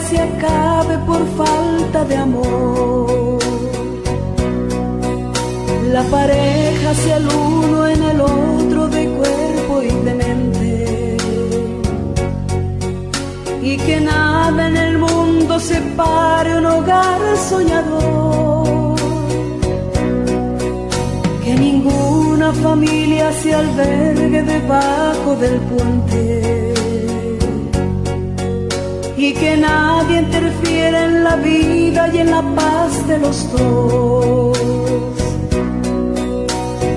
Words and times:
se 0.00 0.18
acabe 0.18 0.98
por 1.06 1.22
falta 1.36 2.04
de 2.04 2.16
amor. 2.16 3.38
La 5.92 6.02
pareja 6.04 6.94
sea 6.94 7.16
el 7.18 7.28
uno 7.28 7.86
en 7.86 8.02
el 8.02 8.20
otro 8.20 8.88
de 8.88 9.08
cuerpo 9.08 9.82
y 9.82 10.04
de 10.06 10.14
mente. 10.14 11.16
Y 13.62 13.76
que 13.76 14.00
nada 14.00 14.68
en 14.68 14.76
el 14.76 14.98
mundo 14.98 15.60
separe 15.60 16.58
un 16.58 16.66
hogar 16.66 17.20
soñador. 17.50 18.96
Que 21.44 21.54
ninguna 21.54 22.52
familia 22.52 23.32
se 23.32 23.54
albergue 23.54 24.42
debajo 24.42 25.36
del 25.36 25.60
puente. 25.60 26.41
Y 29.24 29.32
que 29.34 29.56
nadie 29.56 30.18
interfiera 30.18 31.04
en 31.04 31.22
la 31.22 31.36
vida 31.36 32.10
y 32.12 32.18
en 32.18 32.30
la 32.32 32.42
paz 32.56 33.06
de 33.06 33.18
los 33.18 33.52
dos. 33.52 34.58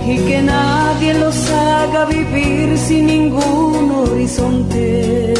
Y 0.07 0.17
que 0.27 0.41
nadie 0.41 1.13
los 1.13 1.37
haga 1.51 2.05
vivir 2.05 2.75
sin 2.79 3.05
ningún 3.05 3.91
horizonte. 3.91 5.35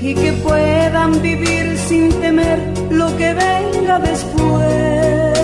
Y 0.00 0.14
que 0.14 0.32
puedan 0.46 1.20
vivir 1.22 1.76
sin 1.88 2.08
temer 2.20 2.58
lo 2.90 3.08
que 3.16 3.34
venga 3.34 3.98
después. 3.98 5.38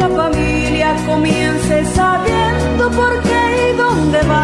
La 0.00 0.08
familia 0.20 0.96
comience 1.06 1.76
sabiendo 1.94 2.90
por 2.90 3.12
qué 3.22 3.42
y 3.70 3.76
dónde 3.78 4.20
va 4.28 4.41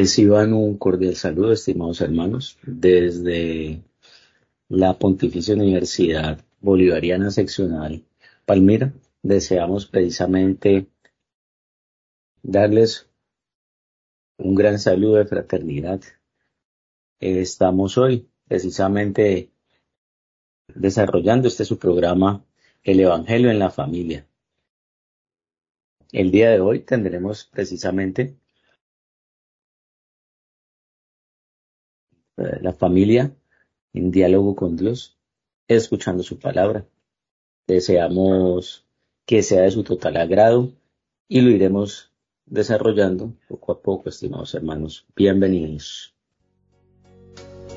Reciban 0.00 0.52
un 0.52 0.78
cordial 0.78 1.16
saludo, 1.16 1.52
estimados 1.52 2.00
hermanos, 2.00 2.58
desde 2.62 3.82
la 4.68 4.96
Pontificia 4.98 5.54
Universidad 5.54 6.44
Bolivariana 6.60 7.30
Seccional 7.30 8.04
Palmira. 8.46 8.92
Deseamos 9.22 9.86
precisamente 9.86 10.86
darles 12.42 13.08
un 14.38 14.54
gran 14.54 14.78
saludo 14.78 15.16
de 15.16 15.26
fraternidad. 15.26 16.00
Estamos 17.18 17.98
hoy 17.98 18.28
precisamente 18.46 19.50
desarrollando 20.74 21.48
este 21.48 21.64
su 21.64 21.78
programa 21.78 22.44
El 22.82 23.00
Evangelio 23.00 23.50
en 23.50 23.58
la 23.58 23.70
Familia. 23.70 24.29
El 26.12 26.30
día 26.32 26.50
de 26.50 26.60
hoy 26.60 26.80
tendremos 26.80 27.44
precisamente 27.44 28.36
eh, 32.36 32.58
la 32.60 32.72
familia 32.72 33.32
en 33.92 34.10
diálogo 34.10 34.56
con 34.56 34.76
Dios, 34.76 35.16
escuchando 35.68 36.22
su 36.22 36.38
palabra. 36.38 36.84
Deseamos 37.66 38.84
que 39.24 39.42
sea 39.42 39.62
de 39.62 39.70
su 39.70 39.84
total 39.84 40.16
agrado 40.16 40.72
y 41.28 41.42
lo 41.42 41.50
iremos 41.50 42.10
desarrollando 42.44 43.32
poco 43.48 43.72
a 43.72 43.80
poco, 43.80 44.08
estimados 44.08 44.54
hermanos. 44.54 45.06
Bienvenidos. 45.14 46.12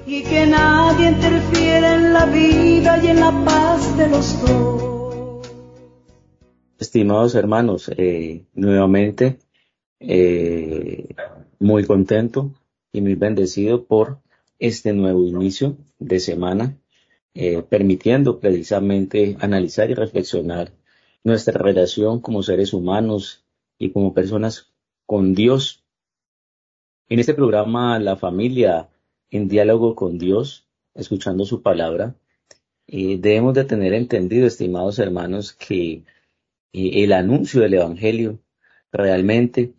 Y 0.07 0.23
que 0.23 0.47
nadie 0.47 1.09
interfiera 1.09 1.95
en 1.95 2.13
la 2.13 2.25
vida 2.25 3.03
y 3.03 3.07
en 3.07 3.19
la 3.19 3.45
paz 3.45 3.95
de 3.95 4.09
los 4.09 4.41
dos. 4.41 4.72
Estimados 6.93 7.33
hermanos, 7.33 7.89
eh, 7.97 8.45
nuevamente 8.53 9.39
eh, 9.99 11.07
muy 11.57 11.85
contento 11.85 12.53
y 12.91 13.01
muy 13.01 13.15
bendecido 13.15 13.85
por 13.85 14.19
este 14.59 14.93
nuevo 14.93 15.25
inicio 15.25 15.75
de 15.97 16.19
semana, 16.19 16.77
eh, 17.33 17.63
permitiendo 17.63 18.39
precisamente 18.39 19.37
analizar 19.39 19.89
y 19.89 19.95
reflexionar 19.95 20.71
nuestra 21.23 21.59
relación 21.59 22.21
como 22.21 22.43
seres 22.43 22.73
humanos 22.73 23.43
y 23.79 23.89
como 23.89 24.13
personas 24.13 24.71
con 25.07 25.33
Dios. 25.33 25.83
En 27.09 27.17
este 27.17 27.33
programa, 27.33 27.97
la 27.97 28.17
familia 28.17 28.87
en 29.31 29.47
diálogo 29.47 29.95
con 29.95 30.19
Dios, 30.19 30.67
escuchando 30.93 31.43
su 31.43 31.63
palabra, 31.63 32.13
debemos 32.85 33.55
de 33.55 33.63
tener 33.63 33.95
entendido, 33.95 34.45
estimados 34.45 34.99
hermanos, 34.99 35.53
que 35.53 36.03
el 36.73 37.13
anuncio 37.13 37.61
del 37.61 37.75
Evangelio 37.75 38.39
realmente 38.91 39.73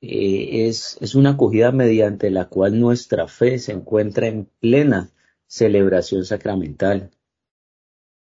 eh, 0.00 0.68
es, 0.68 0.98
es 1.00 1.14
una 1.14 1.30
acogida 1.30 1.72
mediante 1.72 2.30
la 2.30 2.48
cual 2.48 2.78
nuestra 2.78 3.28
fe 3.28 3.58
se 3.58 3.72
encuentra 3.72 4.26
en 4.26 4.46
plena 4.60 5.10
celebración 5.46 6.24
sacramental. 6.24 7.10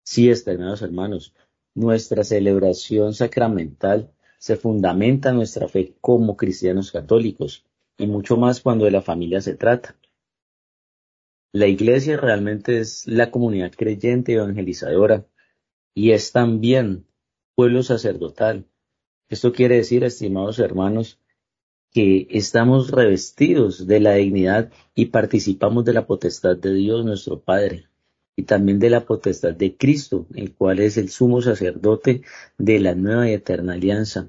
Sí, 0.04 0.28
estimados 0.31 0.82
hermanos, 0.82 1.34
nuestra 1.75 2.25
celebración 2.25 3.14
sacramental 3.14 4.12
se 4.38 4.56
fundamenta 4.56 5.32
nuestra 5.32 5.69
fe 5.69 5.94
como 6.00 6.36
cristianos 6.36 6.91
católicos 6.91 7.64
y 7.97 8.06
mucho 8.06 8.36
más 8.36 8.60
cuando 8.60 8.86
de 8.86 8.91
la 8.91 9.02
familia 9.02 9.41
se 9.41 9.54
trata. 9.54 9.97
La 11.52 11.66
iglesia 11.66 12.16
realmente 12.16 12.78
es 12.78 13.06
la 13.06 13.31
comunidad 13.31 13.72
creyente 13.76 14.32
y 14.32 14.34
evangelizadora 14.36 15.26
y 15.94 16.12
es 16.12 16.32
también 16.32 17.06
pueblo 17.54 17.82
sacerdotal. 17.82 18.66
Esto 19.28 19.52
quiere 19.52 19.76
decir, 19.76 20.04
estimados 20.04 20.58
hermanos, 20.58 21.18
que 21.92 22.26
estamos 22.30 22.90
revestidos 22.90 23.86
de 23.86 24.00
la 24.00 24.14
dignidad 24.14 24.72
y 24.94 25.06
participamos 25.06 25.84
de 25.84 25.92
la 25.92 26.06
potestad 26.06 26.56
de 26.56 26.72
Dios 26.72 27.04
nuestro 27.04 27.40
Padre 27.40 27.88
y 28.34 28.44
también 28.44 28.78
de 28.78 28.90
la 28.90 29.04
potestad 29.04 29.54
de 29.54 29.76
Cristo, 29.76 30.26
el 30.34 30.54
cual 30.54 30.80
es 30.80 30.96
el 30.96 31.10
sumo 31.10 31.42
sacerdote 31.42 32.22
de 32.56 32.80
la 32.80 32.94
nueva 32.94 33.28
y 33.28 33.34
eterna 33.34 33.74
alianza. 33.74 34.28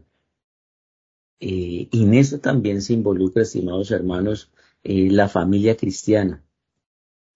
Eh, 1.39 1.87
y 1.91 2.03
en 2.03 2.13
eso 2.13 2.39
también 2.39 2.81
se 2.81 2.93
involucra, 2.93 3.43
estimados 3.43 3.91
hermanos, 3.91 4.51
eh, 4.83 5.09
la 5.09 5.29
familia 5.29 5.77
cristiana. 5.77 6.43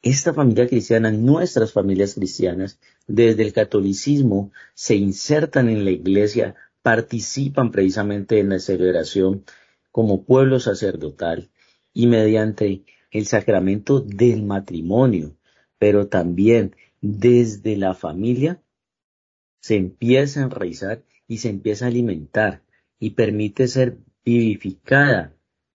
Esta 0.01 0.33
familia 0.33 0.67
cristiana, 0.67 1.11
nuestras 1.11 1.73
familias 1.73 2.13
cristianas, 2.13 2.79
desde 3.07 3.43
el 3.43 3.53
catolicismo, 3.53 4.51
se 4.73 4.95
insertan 4.95 5.69
en 5.69 5.85
la 5.85 5.91
iglesia, 5.91 6.55
participan 6.83 7.71
precisamente 7.71 8.39
en 8.39 8.49
la 8.49 8.59
celebración 8.59 9.43
como 9.91 10.23
pueblo 10.23 10.59
sacerdotal 10.59 11.49
y 11.93 12.07
mediante 12.07 12.83
el 13.11 13.25
sacramento 13.25 13.99
del 13.99 14.43
matrimonio, 14.43 15.35
pero 15.79 16.07
también 16.07 16.75
desde 17.01 17.75
la 17.75 17.95
familia 17.95 18.61
se 19.59 19.75
empieza 19.75 20.41
a 20.41 20.43
enraizar 20.43 21.03
y 21.27 21.39
se 21.39 21.49
empieza 21.49 21.85
a 21.85 21.87
alimentar 21.89 22.61
y 22.99 23.11
permite 23.11 23.67
ser 23.67 23.97
vivificada 24.23 25.33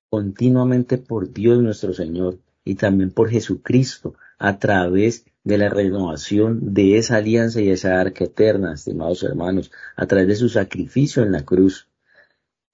continuamente 0.09 0.99
por 0.99 1.33
Dios 1.33 1.61
nuestro 1.63 1.93
Señor 1.93 2.39
y 2.65 2.77
también 2.77 3.11
por 3.11 3.31
Jesucristo 3.31 4.15
a 4.39 4.59
través 4.59 5.25
de 5.45 5.59
la 5.59 5.69
renovación 5.69 6.75
de 6.75 6.99
esa 6.99 7.17
alianza 7.17 7.61
y 7.61 7.71
esa 7.71 8.01
arca 8.01 8.25
eterna, 8.25 8.75
estimados 8.75 9.23
hermanos, 9.23 9.73
a 9.97 10.07
través 10.07 10.29
de 10.29 10.37
su 10.37 10.49
sacrificio 10.49 11.23
en 11.23 11.33
la 11.33 11.45
cruz. 11.45 11.89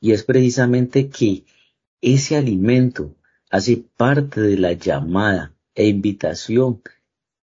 Y 0.01 0.13
es 0.13 0.23
precisamente 0.23 1.09
que 1.09 1.45
ese 2.01 2.37
alimento 2.37 3.15
hace 3.51 3.85
parte 3.97 4.41
de 4.41 4.59
la 4.59 4.73
llamada 4.73 5.55
e 5.75 5.89
invitación 5.89 6.83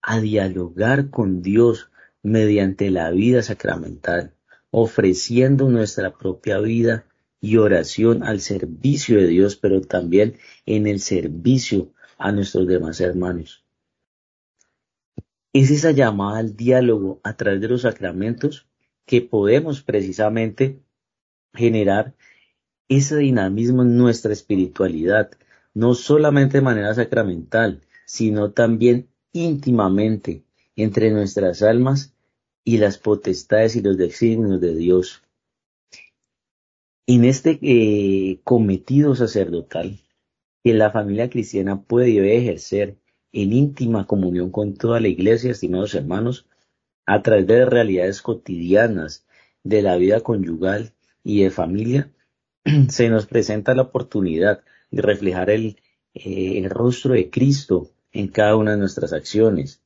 a 0.02 0.20
dialogar 0.20 1.10
con 1.10 1.42
Dios 1.42 1.90
mediante 2.24 2.90
la 2.90 3.12
vida 3.12 3.44
sacramental, 3.44 4.34
ofreciendo 4.72 5.70
nuestra 5.70 6.18
propia 6.18 6.60
vida 6.60 7.06
y 7.42 7.58
oración 7.58 8.24
al 8.24 8.40
servicio 8.40 9.18
de 9.18 9.28
Dios, 9.28 9.56
pero 9.56 9.82
también 9.82 10.38
en 10.66 10.88
el 10.88 11.00
servicio 11.00 11.92
a 12.20 12.32
nuestros 12.32 12.68
demás 12.68 13.02
hermanos. 13.02 13.64
Es 15.54 15.72
esa 15.72 15.92
llamada 15.92 16.40
al 16.40 16.56
diálogo 16.56 17.20
a 17.24 17.36
través 17.36 17.62
de 17.62 17.70
los 17.70 17.82
sacramentos 17.82 18.68
que 19.06 19.22
podemos 19.22 19.82
precisamente 19.82 20.84
generar 21.54 22.14
ese 22.88 23.18
dinamismo 23.18 23.82
en 23.82 23.98
nuestra 23.98 24.34
espiritualidad, 24.34 25.32
no 25.74 25.96
solamente 25.96 26.58
de 26.58 26.64
manera 26.64 26.94
sacramental, 26.94 27.82
sino 28.06 28.52
también 28.52 29.08
íntimamente 29.32 30.44
entre 30.76 31.12
nuestras 31.12 31.64
almas 31.64 32.14
y 32.64 32.78
las 32.78 32.98
potestades 32.98 33.76
y 33.76 33.82
los 33.82 33.98
designios 33.98 34.60
de 34.62 34.76
Dios. 34.76 35.24
En 37.08 37.26
este 37.26 37.58
eh, 37.62 38.40
cometido 38.44 39.16
sacerdotal 39.16 40.00
que 40.64 40.74
la 40.74 40.92
familia 40.92 41.30
cristiana 41.30 41.82
puede 41.82 42.38
ejercer 42.38 42.98
en 43.32 43.54
íntima 43.54 44.08
comunión 44.08 44.52
con 44.52 44.74
toda 44.74 45.00
la 45.00 45.08
iglesia, 45.08 45.52
estimados 45.52 45.96
hermanos, 45.96 46.48
a 47.06 47.22
través 47.22 47.48
de 47.48 47.66
realidades 47.66 48.22
cotidianas 48.22 49.26
de 49.64 49.82
la 49.82 49.98
vida 49.98 50.22
conyugal 50.22 50.94
y 51.24 51.44
de 51.44 51.52
familia, 51.52 52.12
se 52.90 53.10
nos 53.10 53.26
presenta 53.26 53.76
la 53.76 53.84
oportunidad 53.84 54.64
de 54.92 55.02
reflejar 55.02 55.50
el, 55.50 55.78
eh, 56.14 56.58
el 56.58 56.70
rostro 56.70 57.14
de 57.14 57.30
Cristo 57.30 57.90
en 58.12 58.28
cada 58.28 58.56
una 58.56 58.72
de 58.72 58.78
nuestras 58.78 59.14
acciones. 59.14 59.82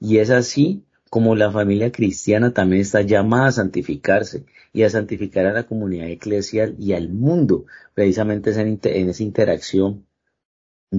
Y 0.00 0.18
es 0.18 0.30
así 0.30 0.84
como 1.10 1.34
la 1.34 1.50
familia 1.50 1.92
cristiana 1.92 2.52
también 2.52 2.82
está 2.82 3.02
llamada 3.02 3.48
a 3.48 3.52
santificarse 3.52 4.44
y 4.72 4.82
a 4.82 4.90
santificar 4.90 5.46
a 5.46 5.52
la 5.52 5.66
comunidad 5.66 6.08
eclesial 6.08 6.76
y 6.78 6.92
al 6.92 7.08
mundo, 7.08 7.66
precisamente 7.94 8.50
en 9.00 9.08
esa 9.08 9.22
interacción 9.22 10.05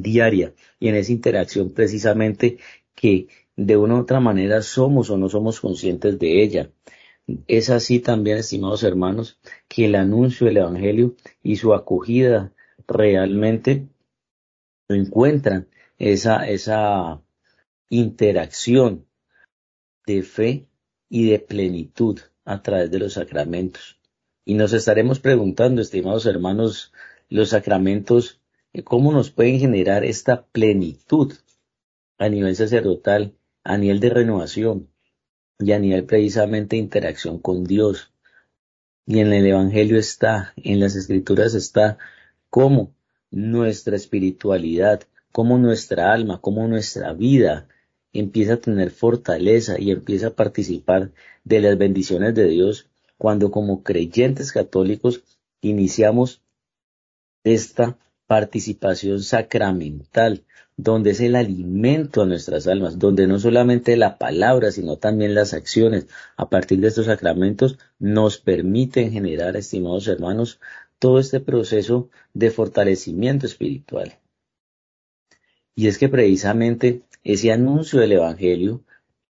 diaria 0.02 0.54
y 0.80 0.90
en 0.90 0.96
esa 0.96 1.12
interacción 1.12 1.72
precisamente 1.72 2.58
que 2.96 3.28
de 3.56 3.78
una 3.78 3.96
u 3.96 4.00
otra 4.00 4.20
manera 4.20 4.62
somos 4.62 5.10
o 5.10 5.18
no 5.18 5.30
somos 5.30 5.60
conscientes 5.60 6.20
de 6.20 6.44
ella. 6.44 6.72
Es 7.48 7.70
así 7.70 8.00
también, 8.00 8.38
estimados 8.38 8.84
hermanos, 8.84 9.40
que 9.68 9.86
el 9.86 9.96
anuncio 9.96 10.48
del 10.48 10.58
Evangelio 10.58 11.16
y 11.44 11.58
su 11.58 11.74
acogida 11.74 12.54
realmente 12.88 13.88
encuentran 14.88 15.68
esa, 15.98 16.48
esa 16.48 17.22
interacción 17.90 19.06
de 20.06 20.24
fe 20.24 20.68
y 21.10 21.30
de 21.30 21.40
plenitud 21.40 22.20
a 22.46 22.62
través 22.62 22.90
de 22.92 23.00
los 23.00 23.14
sacramentos. 23.14 24.00
Y 24.46 24.54
nos 24.54 24.72
estaremos 24.72 25.20
preguntando, 25.20 25.82
estimados 25.82 26.26
hermanos, 26.26 26.94
los 27.30 27.50
sacramentos, 27.50 28.40
cómo 28.84 29.12
nos 29.12 29.32
pueden 29.32 29.60
generar 29.60 30.04
esta 30.04 30.46
plenitud 30.46 31.34
a 32.18 32.30
nivel 32.30 32.56
sacerdotal, 32.56 33.36
a 33.64 33.78
nivel 33.78 34.00
de 34.00 34.10
renovación 34.10 34.90
y 35.60 35.72
a 35.72 35.80
nivel 35.80 36.06
precisamente 36.06 36.76
de 36.76 36.82
interacción 36.82 37.40
con 37.40 37.64
Dios. 37.64 38.12
Y 39.06 39.20
en 39.20 39.32
el 39.34 39.46
Evangelio 39.46 39.98
está, 39.98 40.54
en 40.58 40.80
las 40.80 40.96
Escrituras 40.96 41.54
está, 41.54 41.98
cómo 42.50 42.94
nuestra 43.32 43.96
espiritualidad, 43.96 45.04
cómo 45.32 45.58
nuestra 45.58 46.12
alma, 46.14 46.42
cómo 46.42 46.68
nuestra 46.68 47.14
vida 47.14 47.68
empieza 48.14 48.54
a 48.54 48.58
tener 48.58 48.92
fortaleza 48.92 49.80
y 49.80 49.92
empieza 49.92 50.28
a 50.28 50.36
participar 50.36 51.12
de 51.44 51.62
las 51.62 51.78
bendiciones 51.78 52.34
de 52.36 52.48
Dios 52.48 52.90
cuando 53.18 53.52
como 53.52 53.84
creyentes 53.84 54.52
católicos 54.52 55.24
iniciamos 55.62 56.42
esta 57.44 57.98
participación 58.28 59.24
sacramental, 59.24 60.44
donde 60.76 61.12
es 61.12 61.22
el 61.22 61.36
alimento 61.36 62.22
a 62.22 62.26
nuestras 62.26 62.68
almas, 62.68 63.00
donde 63.00 63.26
no 63.26 63.40
solamente 63.40 63.98
la 63.98 64.18
palabra, 64.20 64.72
sino 64.72 64.98
también 64.98 65.34
las 65.34 65.54
acciones 65.54 66.08
a 66.36 66.50
partir 66.50 66.80
de 66.80 66.90
estos 66.90 67.08
sacramentos 67.08 67.80
nos 67.98 68.38
permiten 68.38 69.12
generar, 69.12 69.58
estimados 69.58 70.08
hermanos, 70.08 70.60
todo 71.00 71.20
este 71.20 71.40
proceso 71.40 72.10
de 72.34 72.52
fortalecimiento 72.52 73.46
espiritual. 73.46 74.20
Y 75.76 75.88
es 75.88 75.98
que 75.98 76.10
precisamente 76.10 77.02
ese 77.24 77.52
anuncio 77.52 78.00
del 78.00 78.14
Evangelio 78.14 78.84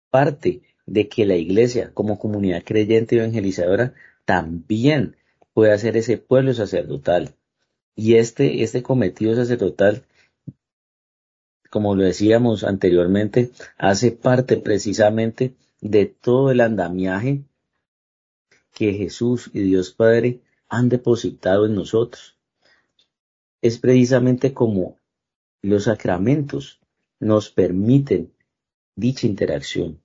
parte 0.10 0.62
de 0.86 1.08
que 1.10 1.26
la 1.26 1.36
Iglesia, 1.36 1.92
como 1.94 2.18
comunidad 2.18 2.64
creyente 2.64 3.16
y 3.16 3.20
evangelizadora, 3.20 3.94
también 4.26 5.16
puede 5.54 5.74
hacer 5.74 5.98
ese 5.98 6.18
pueblo 6.18 6.54
sacerdotal. 6.54 7.37
Y 8.00 8.18
este, 8.18 8.62
este 8.62 8.84
cometido 8.84 9.36
sacerdotal, 9.36 10.06
como 11.72 11.96
lo 11.96 12.04
decíamos 12.04 12.64
anteriormente, 12.64 13.52
hace 13.76 14.12
parte 14.12 14.58
precisamente 14.58 15.56
de 15.82 16.06
todo 16.06 16.52
el 16.52 16.62
andamiaje 16.62 17.42
que 18.72 18.94
Jesús 18.94 19.50
y 19.52 19.62
Dios 19.62 19.92
Padre 19.92 20.42
han 20.70 20.90
depositado 20.90 21.66
en 21.66 21.74
nosotros. 21.74 22.38
Es 23.64 23.80
precisamente 23.80 24.54
como 24.54 25.00
los 25.64 25.86
sacramentos 25.86 26.80
nos 27.20 27.50
permiten 27.50 28.32
dicha 28.96 29.26
interacción. 29.26 30.00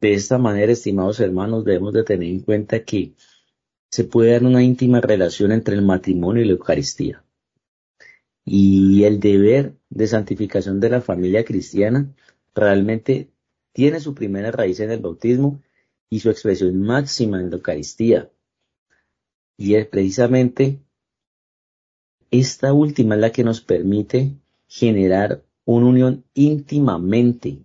De 0.00 0.14
esta 0.14 0.38
manera, 0.38 0.72
estimados 0.72 1.20
hermanos, 1.20 1.64
debemos 1.64 1.92
de 1.92 2.02
tener 2.02 2.28
en 2.28 2.40
cuenta 2.40 2.82
que 2.82 3.12
se 3.90 4.04
puede 4.04 4.32
dar 4.32 4.44
una 4.44 4.62
íntima 4.62 5.00
relación 5.00 5.52
entre 5.52 5.74
el 5.74 5.82
matrimonio 5.82 6.42
y 6.42 6.46
la 6.46 6.52
Eucaristía. 6.52 7.24
Y 8.44 9.04
el 9.04 9.20
deber 9.20 9.74
de 9.90 10.06
santificación 10.06 10.80
de 10.80 10.90
la 10.90 11.00
familia 11.00 11.44
cristiana 11.44 12.12
realmente 12.54 13.30
tiene 13.72 14.00
su 14.00 14.14
primera 14.14 14.50
raíz 14.50 14.80
en 14.80 14.90
el 14.90 15.00
bautismo 15.00 15.60
y 16.08 16.20
su 16.20 16.30
expresión 16.30 16.80
máxima 16.80 17.40
en 17.40 17.50
la 17.50 17.56
Eucaristía. 17.56 18.30
Y 19.56 19.74
es 19.74 19.86
precisamente 19.86 20.80
esta 22.30 22.72
última 22.72 23.16
la 23.16 23.30
que 23.30 23.44
nos 23.44 23.60
permite 23.60 24.36
generar 24.68 25.44
una 25.64 25.86
unión 25.86 26.24
íntimamente 26.34 27.58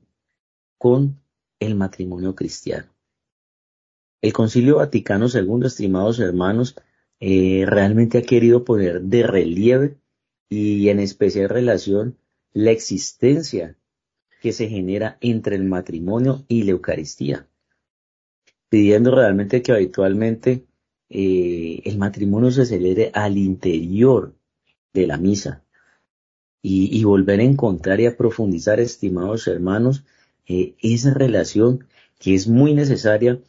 con 0.78 1.20
el 1.60 1.76
matrimonio 1.76 2.36
cristiano. 2.36 2.95
El 4.26 4.34
Concilio 4.34 4.78
Vaticano 4.78 5.28
II, 5.32 5.68
estimados 5.68 6.18
hermanos, 6.18 6.76
eh, 7.20 7.64
realmente 7.68 8.18
ha 8.18 8.22
querido 8.24 8.66
poner 8.66 9.02
de 9.02 9.22
relieve 9.22 9.98
y 10.50 10.90
en 10.90 11.00
especial 11.00 11.48
relación 11.48 12.18
la 12.52 12.72
existencia 12.72 13.78
que 14.42 14.52
se 14.52 14.68
genera 14.68 15.20
entre 15.22 15.56
el 15.56 15.66
matrimonio 15.66 16.44
y 16.48 16.64
la 16.64 16.72
Eucaristía, 16.72 17.48
pidiendo 18.68 19.14
realmente 19.14 19.62
que 19.62 19.74
habitualmente 19.74 20.66
eh, 21.08 21.84
el 21.86 22.00
matrimonio 22.00 22.50
se 22.50 22.66
celebre 22.66 23.12
al 23.14 23.38
interior 23.38 24.34
de 24.92 25.06
la 25.06 25.18
misa. 25.20 25.62
Y, 26.64 27.04
volver 27.04 27.42
a 27.42 27.44
encontrar 27.44 28.00
y 28.00 28.08
a 28.08 28.18
profundizar, 28.18 28.80
estimados 28.80 29.48
hermanos, 29.48 30.04
eh, 30.48 30.74
esa 30.82 31.14
relación 31.14 31.86
que 32.18 32.34
es 32.34 32.48
muy 32.48 32.74
necesaria 32.74 33.40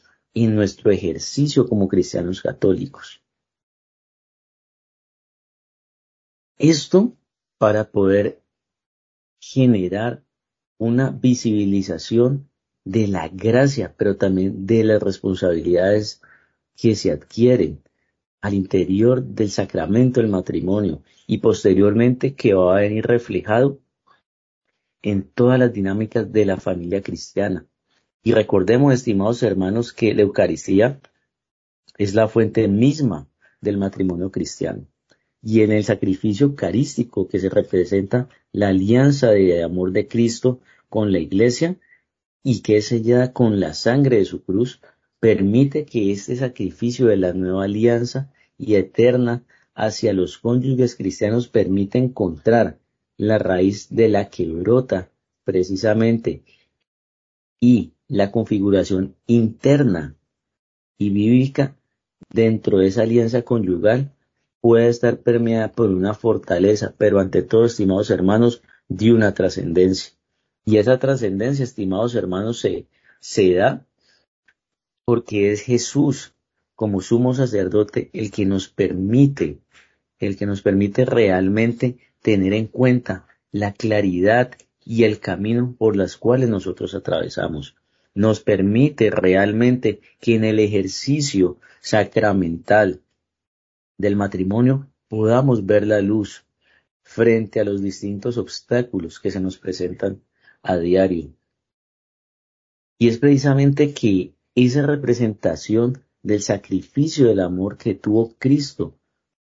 en 0.44 0.54
nuestro 0.54 0.90
ejercicio 0.90 1.66
como 1.66 1.88
cristianos 1.88 2.42
católicos. 2.42 3.22
Esto 6.58 7.16
para 7.56 7.90
poder 7.90 8.42
generar 9.40 10.22
una 10.76 11.08
visibilización 11.08 12.50
de 12.84 13.08
la 13.08 13.28
gracia, 13.28 13.94
pero 13.96 14.18
también 14.18 14.66
de 14.66 14.84
las 14.84 15.02
responsabilidades 15.02 16.20
que 16.76 16.96
se 16.96 17.12
adquieren 17.12 17.82
al 18.42 18.52
interior 18.52 19.22
del 19.24 19.50
sacramento 19.50 20.20
del 20.20 20.28
matrimonio 20.28 21.02
y 21.26 21.38
posteriormente 21.38 22.34
que 22.34 22.52
va 22.52 22.76
a 22.76 22.80
venir 22.82 23.06
reflejado 23.06 23.80
en 25.00 25.22
todas 25.22 25.58
las 25.58 25.72
dinámicas 25.72 26.30
de 26.30 26.44
la 26.44 26.58
familia 26.58 27.00
cristiana. 27.00 27.66
Y 28.26 28.32
recordemos, 28.32 28.92
estimados 28.92 29.44
hermanos, 29.44 29.92
que 29.92 30.12
la 30.12 30.22
Eucaristía 30.22 31.00
es 31.96 32.16
la 32.16 32.26
fuente 32.26 32.66
misma 32.66 33.28
del 33.60 33.78
matrimonio 33.78 34.32
cristiano. 34.32 34.84
Y 35.44 35.60
en 35.60 35.70
el 35.70 35.84
sacrificio 35.84 36.46
eucarístico 36.48 37.28
que 37.28 37.38
se 37.38 37.48
representa 37.48 38.28
la 38.50 38.70
alianza 38.70 39.30
de 39.30 39.62
amor 39.62 39.92
de 39.92 40.08
Cristo 40.08 40.58
con 40.88 41.12
la 41.12 41.20
iglesia 41.20 41.76
y 42.42 42.62
que 42.62 42.78
es 42.78 42.86
sellada 42.86 43.32
con 43.32 43.60
la 43.60 43.74
sangre 43.74 44.16
de 44.16 44.24
su 44.24 44.42
cruz, 44.42 44.80
permite 45.20 45.84
que 45.84 46.10
este 46.10 46.34
sacrificio 46.34 47.06
de 47.06 47.18
la 47.18 47.32
nueva 47.32 47.62
alianza 47.62 48.32
y 48.58 48.74
eterna 48.74 49.44
hacia 49.72 50.12
los 50.12 50.38
cónyuges 50.38 50.96
cristianos 50.96 51.46
permite 51.46 51.98
encontrar 51.98 52.80
la 53.18 53.38
raíz 53.38 53.86
de 53.94 54.08
la 54.08 54.30
que 54.30 54.46
brota 54.46 55.12
precisamente 55.44 56.42
y 57.60 57.92
la 58.08 58.30
configuración 58.30 59.16
interna 59.26 60.16
y 60.98 61.10
bíblica 61.10 61.76
dentro 62.30 62.78
de 62.78 62.88
esa 62.88 63.02
alianza 63.02 63.42
conyugal 63.42 64.12
puede 64.60 64.88
estar 64.88 65.18
permeada 65.18 65.72
por 65.72 65.90
una 65.90 66.14
fortaleza, 66.14 66.94
pero 66.98 67.20
ante 67.20 67.42
todo, 67.42 67.64
estimados 67.64 68.10
hermanos, 68.10 68.62
de 68.88 69.12
una 69.12 69.32
trascendencia. 69.34 70.12
Y 70.64 70.78
esa 70.78 70.98
trascendencia, 70.98 71.62
estimados 71.62 72.14
hermanos, 72.14 72.58
se, 72.58 72.86
se 73.20 73.54
da 73.54 73.86
porque 75.04 75.52
es 75.52 75.60
Jesús 75.60 76.34
como 76.74 77.00
sumo 77.00 77.32
sacerdote 77.32 78.10
el 78.12 78.30
que 78.30 78.44
nos 78.44 78.68
permite, 78.68 79.60
el 80.18 80.36
que 80.36 80.46
nos 80.46 80.62
permite 80.62 81.04
realmente 81.04 81.98
tener 82.20 82.52
en 82.52 82.66
cuenta 82.66 83.26
la 83.52 83.72
claridad 83.72 84.50
y 84.84 85.04
el 85.04 85.20
camino 85.20 85.74
por 85.78 85.96
las 85.96 86.16
cuales 86.16 86.48
nosotros 86.48 86.94
atravesamos. 86.94 87.75
Nos 88.16 88.40
permite 88.40 89.10
realmente 89.10 90.00
que 90.20 90.36
en 90.36 90.44
el 90.44 90.58
ejercicio 90.58 91.58
sacramental 91.82 93.02
del 93.98 94.16
matrimonio 94.16 94.88
podamos 95.06 95.66
ver 95.66 95.86
la 95.86 96.00
luz 96.00 96.46
frente 97.02 97.60
a 97.60 97.64
los 97.64 97.82
distintos 97.82 98.38
obstáculos 98.38 99.20
que 99.20 99.30
se 99.30 99.38
nos 99.38 99.58
presentan 99.58 100.22
a 100.62 100.78
diario. 100.78 101.34
Y 102.98 103.08
es 103.08 103.18
precisamente 103.18 103.92
que 103.92 104.32
esa 104.54 104.86
representación 104.86 106.02
del 106.22 106.40
sacrificio 106.40 107.26
del 107.28 107.40
amor 107.40 107.76
que 107.76 107.94
tuvo 107.94 108.34
Cristo 108.38 108.98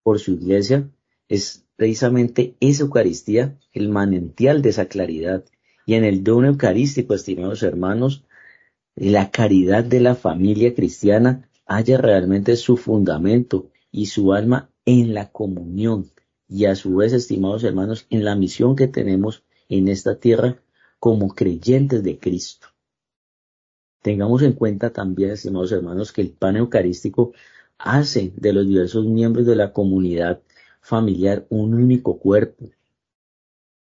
por 0.04 0.20
su 0.20 0.34
iglesia 0.34 0.88
es 1.28 1.66
precisamente 1.74 2.54
esa 2.60 2.84
Eucaristía, 2.84 3.58
el 3.72 3.88
manantial 3.88 4.62
de 4.62 4.68
esa 4.68 4.86
claridad. 4.86 5.44
Y 5.86 5.94
en 5.94 6.04
el 6.04 6.22
don 6.22 6.44
eucarístico, 6.44 7.14
estimados 7.14 7.64
hermanos, 7.64 8.24
la 8.94 9.30
caridad 9.30 9.84
de 9.84 10.00
la 10.00 10.14
familia 10.14 10.74
cristiana 10.74 11.48
haya 11.66 11.98
realmente 11.98 12.56
su 12.56 12.76
fundamento 12.76 13.70
y 13.90 14.06
su 14.06 14.32
alma 14.32 14.70
en 14.84 15.14
la 15.14 15.30
comunión 15.30 16.10
y 16.48 16.64
a 16.64 16.74
su 16.74 16.96
vez, 16.96 17.12
estimados 17.12 17.62
hermanos, 17.64 18.06
en 18.10 18.24
la 18.24 18.34
misión 18.34 18.74
que 18.74 18.88
tenemos 18.88 19.44
en 19.68 19.88
esta 19.88 20.18
tierra 20.18 20.60
como 20.98 21.34
creyentes 21.34 22.02
de 22.02 22.18
Cristo. 22.18 22.68
Tengamos 24.02 24.42
en 24.42 24.54
cuenta 24.54 24.92
también, 24.92 25.30
estimados 25.30 25.72
hermanos, 25.72 26.12
que 26.12 26.22
el 26.22 26.30
pan 26.30 26.56
eucarístico 26.56 27.32
hace 27.78 28.32
de 28.36 28.52
los 28.52 28.66
diversos 28.66 29.06
miembros 29.06 29.46
de 29.46 29.56
la 29.56 29.72
comunidad 29.72 30.42
familiar 30.80 31.46
un 31.50 31.74
único 31.74 32.18
cuerpo, 32.18 32.70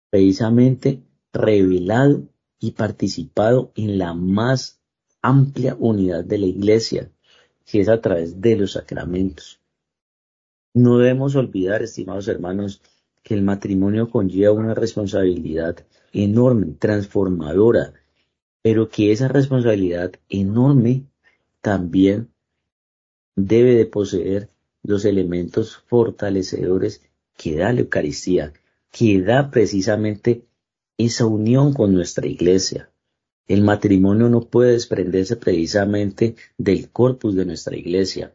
precisamente 0.09 1.03
revelado 1.31 2.23
y 2.59 2.71
participado 2.71 3.71
en 3.75 3.97
la 3.97 4.13
más 4.13 4.79
amplia 5.27 5.75
unidad 5.79 6.23
de 6.23 6.37
la 6.37 6.45
iglesia, 6.45 7.09
que 7.65 7.81
es 7.81 7.89
a 7.89 7.99
través 8.01 8.41
de 8.41 8.55
los 8.55 8.73
sacramentos. 8.73 9.59
No 10.73 10.97
debemos 10.97 11.35
olvidar, 11.35 11.81
estimados 11.81 12.27
hermanos, 12.27 12.81
que 13.23 13.33
el 13.33 13.41
matrimonio 13.41 14.09
conlleva 14.09 14.53
una 14.53 14.73
responsabilidad 14.73 15.77
enorme, 16.13 16.75
transformadora, 16.77 17.93
pero 18.61 18.89
que 18.89 19.11
esa 19.11 19.27
responsabilidad 19.27 20.11
enorme 20.29 21.05
también 21.61 22.29
debe 23.35 23.75
de 23.75 23.85
poseer 23.85 24.49
los 24.83 25.05
elementos 25.05 25.77
fortalecedores 25.87 27.01
que 27.35 27.57
da 27.57 27.73
la 27.73 27.81
Eucaristía, 27.81 28.53
que 28.91 29.21
da 29.21 29.49
precisamente 29.49 30.45
esa 30.97 31.25
unión 31.25 31.73
con 31.73 31.93
nuestra 31.93 32.27
iglesia. 32.27 32.89
El 33.47 33.61
matrimonio 33.61 34.29
no 34.29 34.41
puede 34.41 34.71
desprenderse 34.71 35.35
precisamente 35.35 36.35
del 36.57 36.89
corpus 36.89 37.35
de 37.35 37.45
nuestra 37.45 37.75
iglesia 37.75 38.33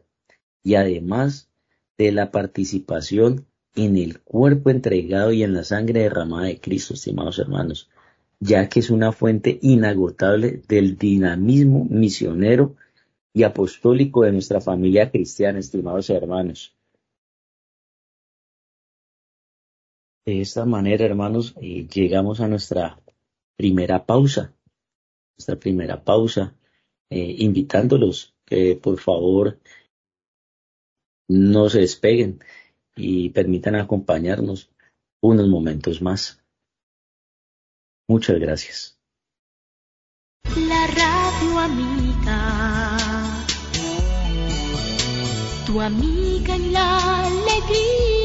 y 0.63 0.75
además 0.75 1.49
de 1.97 2.11
la 2.11 2.31
participación 2.31 3.45
en 3.75 3.97
el 3.97 4.21
cuerpo 4.21 4.69
entregado 4.69 5.31
y 5.31 5.43
en 5.43 5.53
la 5.53 5.63
sangre 5.63 6.01
derramada 6.01 6.47
de 6.47 6.59
Cristo, 6.59 6.93
estimados 6.93 7.39
hermanos 7.39 7.89
ya 8.41 8.67
que 8.67 8.79
es 8.79 8.89
una 8.89 9.11
fuente 9.11 9.59
inagotable 9.61 10.63
del 10.67 10.97
dinamismo 10.97 11.85
misionero 11.85 12.75
y 13.33 13.43
apostólico 13.43 14.23
de 14.23 14.31
nuestra 14.31 14.59
familia 14.59 15.11
cristiana, 15.11 15.59
estimados 15.59 16.09
hermanos. 16.09 16.75
De 20.25 20.41
esta 20.41 20.65
manera, 20.65 21.05
hermanos, 21.05 21.55
eh, 21.61 21.87
llegamos 21.87 22.41
a 22.41 22.47
nuestra 22.47 22.99
primera 23.55 24.05
pausa, 24.05 24.53
nuestra 25.37 25.57
primera 25.57 26.03
pausa, 26.03 26.55
eh, 27.09 27.35
invitándolos 27.39 28.35
que 28.45 28.75
por 28.75 28.99
favor 28.99 29.59
no 31.27 31.69
se 31.69 31.79
despeguen 31.79 32.39
y 32.95 33.29
permitan 33.29 33.75
acompañarnos 33.75 34.69
unos 35.21 35.47
momentos 35.47 36.01
más. 36.01 36.43
Muchas 38.07 38.39
gracias. 38.39 38.99
La 40.55 40.87
radio 40.87 41.59
amiga, 41.59 43.45
tu 45.65 45.79
amiga 45.79 46.55
en 46.55 46.73
la 46.73 47.25
alegría 47.25 48.20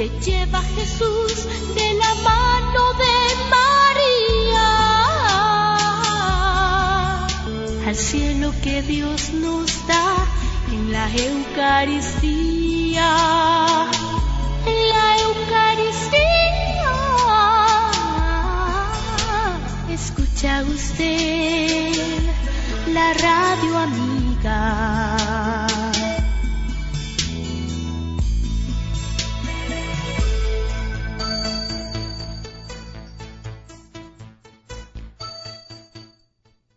Te 0.00 0.08
lleva 0.24 0.62
Jesús 0.62 1.44
de 1.74 1.92
la 1.92 2.14
mano 2.24 2.94
de 2.94 3.16
María 3.50 4.68
al 7.86 7.94
cielo 7.94 8.54
que 8.62 8.80
Dios 8.80 9.34
nos 9.34 9.86
da 9.86 10.26
en 10.72 10.90
la 10.90 11.06
Eucaristía 11.14 13.10
la 14.64 15.16
Eucaristía. 15.20 16.96
Escucha 19.90 20.62
usted 20.62 21.92
la 22.94 23.12
radio 23.12 23.76
amiga. 23.76 25.10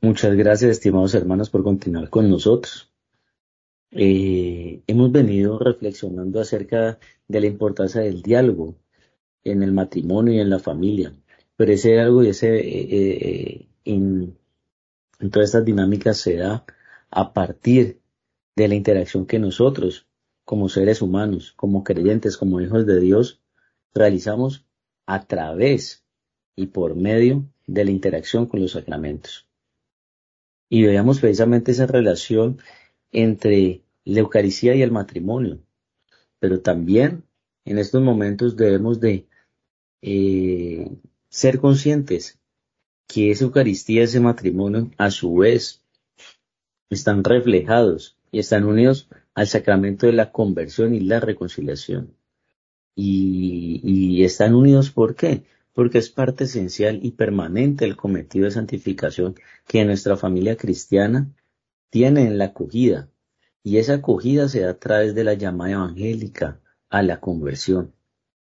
Muchas 0.04 0.36
gracias, 0.36 0.72
estimados 0.72 1.16
hermanos, 1.16 1.50
por 1.50 1.64
continuar 1.64 2.10
con 2.10 2.30
nosotros. 2.30 2.92
Eh, 3.90 4.84
hemos 4.86 5.14
venido 5.14 5.58
reflexionando 5.58 6.42
acerca 6.42 7.00
de 7.30 7.40
la 7.40 7.48
importancia 7.48 8.02
del 8.02 8.22
diálogo 8.22 8.76
en 9.46 9.64
el 9.64 9.72
matrimonio 9.72 10.34
y 10.34 10.40
en 10.42 10.50
la 10.50 10.60
familia, 10.60 11.16
pero 11.56 11.72
ese 11.72 11.92
diálogo 11.94 12.22
y 12.22 12.28
ese, 12.28 12.54
eh, 12.54 12.88
eh, 12.92 13.68
en, 13.86 14.38
en 15.22 15.30
todas 15.32 15.48
estas 15.48 15.64
dinámicas 15.64 16.18
se 16.18 16.36
da 16.36 16.66
a 17.10 17.32
partir 17.32 18.02
de 18.58 18.68
la 18.68 18.76
interacción 18.76 19.26
que 19.26 19.40
nosotros, 19.40 20.06
como 20.44 20.68
seres 20.68 21.02
humanos, 21.02 21.54
como 21.56 21.86
creyentes, 21.86 22.36
como 22.36 22.60
hijos 22.60 22.86
de 22.86 23.00
Dios, 23.00 23.42
realizamos 23.94 24.66
a 25.06 25.26
través 25.26 26.04
y 26.58 26.66
por 26.68 26.94
medio 26.98 27.46
de 27.68 27.86
la 27.86 27.92
interacción 27.92 28.48
con 28.48 28.60
los 28.60 28.72
sacramentos. 28.72 29.48
Y 30.74 30.82
veamos 30.82 31.20
precisamente 31.20 31.72
esa 31.72 31.86
relación 31.86 32.58
entre 33.12 33.84
la 34.06 34.22
Eucaristía 34.22 34.74
y 34.74 34.82
el 34.82 34.90
matrimonio. 34.90 35.60
Pero 36.40 36.62
también 36.62 37.26
en 37.64 37.78
estos 37.78 38.02
momentos 38.02 38.58
debemos 38.58 39.00
de 39.00 39.28
eh, 40.02 40.90
ser 41.30 41.60
conscientes 41.60 42.40
que 43.06 43.30
esa 43.30 43.46
Eucaristía, 43.46 44.02
ese 44.02 44.20
matrimonio, 44.20 44.90
a 44.98 45.12
su 45.12 45.36
vez, 45.36 45.84
están 46.90 47.24
reflejados 47.24 48.18
y 48.32 48.40
están 48.40 48.64
unidos 48.64 49.10
al 49.36 49.46
sacramento 49.46 50.08
de 50.08 50.14
la 50.14 50.32
conversión 50.32 50.96
y 50.96 51.02
la 51.02 51.20
reconciliación. 51.20 52.16
Y, 52.96 53.80
y 53.84 54.24
están 54.24 54.56
unidos 54.56 54.90
¿por 54.90 55.14
qué? 55.14 55.44
Porque 55.74 55.98
es 55.98 56.10
parte 56.10 56.46
esencial 56.46 57.00
y 57.02 57.12
permanente 57.12 57.86
del 57.86 57.96
cometido 57.96 58.46
de 58.46 58.52
santificación 58.52 59.36
que 59.68 59.84
nuestra 59.86 60.18
familia 60.18 60.56
cristiana 60.56 61.34
tiene 61.90 62.28
en 62.28 62.38
la 62.38 62.46
acogida, 62.46 63.10
y 63.64 63.78
esa 63.78 63.96
acogida 63.96 64.50
se 64.50 64.62
da 64.62 64.72
a 64.72 64.80
través 64.80 65.16
de 65.16 65.24
la 65.24 65.34
llamada 65.34 65.72
evangélica 65.74 66.60
a 66.90 67.02
la 67.02 67.20
conversión. 67.20 67.94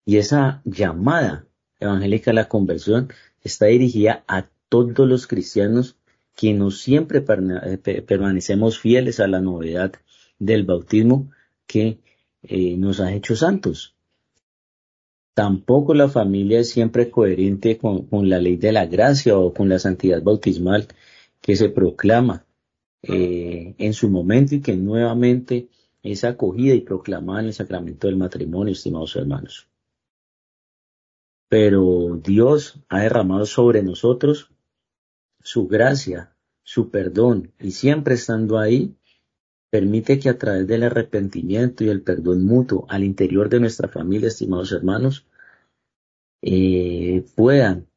Y 0.06 0.18
esa 0.18 0.62
llamada 0.66 1.48
evangélica 1.80 2.32
a 2.32 2.34
la 2.34 2.48
conversión 2.48 3.10
está 3.42 3.68
dirigida 3.68 4.24
a 4.28 4.50
todos 4.70 5.08
los 5.08 5.28
cristianos 5.28 5.98
que 6.36 6.54
no 6.54 6.72
siempre 6.72 7.26
eh, 7.28 8.02
permanecemos 8.02 8.80
fieles 8.80 9.20
a 9.20 9.28
la 9.28 9.42
novedad 9.42 9.94
del 10.40 10.66
bautismo 10.66 11.32
que 11.66 12.00
eh, 12.44 12.78
nos 12.78 13.00
ha 13.00 13.12
hecho 13.12 13.36
santos. 13.36 13.97
Tampoco 15.38 15.94
la 15.94 16.10
familia 16.10 16.62
es 16.62 16.72
siempre 16.72 17.12
coherente 17.12 17.78
con 17.78 18.28
la 18.28 18.40
ley 18.40 18.58
de 18.58 18.72
la 18.72 18.88
gracia 18.88 19.38
o 19.38 19.54
con 19.54 19.70
la 19.70 19.78
santidad 19.78 20.24
bautismal 20.24 20.88
que 21.42 21.56
se 21.56 21.70
proclama 21.70 22.44
eh, 23.04 23.76
en 23.78 23.94
su 23.94 24.10
momento 24.10 24.56
y 24.56 24.62
que 24.62 24.76
nuevamente 24.76 25.70
es 26.02 26.24
acogida 26.24 26.74
y 26.74 26.82
proclamada 26.82 27.42
en 27.42 27.46
el 27.46 27.54
sacramento 27.54 28.08
del 28.08 28.16
matrimonio, 28.16 28.74
estimados 28.74 29.16
hermanos. 29.16 29.68
Pero 31.50 32.20
Dios 32.24 32.80
ha 32.90 33.02
derramado 33.02 33.46
sobre 33.46 33.84
nosotros 33.84 34.50
su 35.44 35.68
gracia, 35.68 36.36
su 36.64 36.90
perdón 36.90 37.54
y 37.60 37.74
siempre 37.74 38.16
estando 38.16 38.58
ahí, 38.58 38.97
permite 39.70 40.20
que 40.20 40.30
a 40.30 40.38
través 40.38 40.68
del 40.68 40.84
arrepentimiento 40.84 41.84
y 41.84 41.90
el 41.90 42.02
perdón 42.02 42.46
mutuo 42.46 42.86
al 42.90 43.04
interior 43.04 43.50
de 43.50 43.60
nuestra 43.60 43.88
familia, 43.88 44.30
estimados 44.30 44.72
hermanos, 44.72 45.26
eh, 46.42 47.26
puedan 47.36 47.88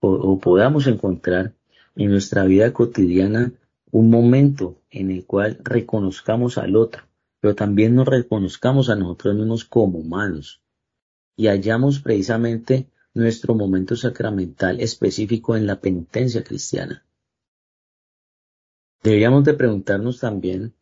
o, 0.00 0.38
podamos 0.38 0.86
encontrar 0.86 1.54
en 1.96 2.10
nuestra 2.10 2.44
vida 2.44 2.72
cotidiana 2.72 3.52
un 3.90 4.10
momento 4.10 4.80
en 4.90 5.10
el 5.10 5.24
cual 5.24 5.58
reconozcamos 5.62 6.58
al 6.58 6.76
otro, 6.76 7.02
pero 7.40 7.54
también 7.54 7.94
nos 7.94 8.06
reconozcamos 8.06 8.90
a 8.90 8.96
nosotros 8.96 9.34
mismos 9.34 9.64
como 9.64 9.98
humanos 9.98 10.62
y 11.36 11.46
hallamos 11.48 12.00
precisamente 12.00 12.88
nuestro 13.14 13.54
momento 13.54 13.96
sacramental 13.96 14.80
específico 14.80 15.56
en 15.56 15.66
la 15.66 15.80
penitencia 15.80 16.44
cristiana. 16.44 17.04
Deberíamos 19.02 19.44
de 19.44 19.54
preguntarnos 19.54 20.20
también 20.20 20.74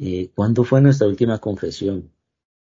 eh, 0.00 0.30
cuándo 0.34 0.64
fue 0.64 0.80
nuestra 0.80 1.06
última 1.06 1.38
confesión. 1.38 2.10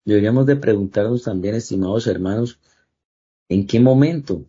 Deberíamos 0.05 0.47
de 0.47 0.57
preguntarnos 0.57 1.25
también, 1.25 1.55
estimados 1.55 2.07
hermanos, 2.07 2.59
en 3.51 3.67
qué 3.67 3.81
momento, 3.81 4.47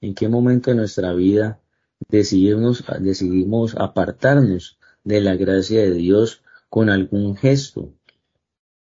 en 0.00 0.14
qué 0.14 0.26
momento 0.28 0.70
de 0.70 0.76
nuestra 0.76 1.12
vida 1.12 1.60
decidimos, 2.08 2.84
decidimos 3.00 3.74
apartarnos 3.76 4.78
de 5.04 5.20
la 5.20 5.36
gracia 5.36 5.82
de 5.82 5.92
Dios 5.92 6.42
con 6.70 6.88
algún 6.88 7.36
gesto 7.36 7.92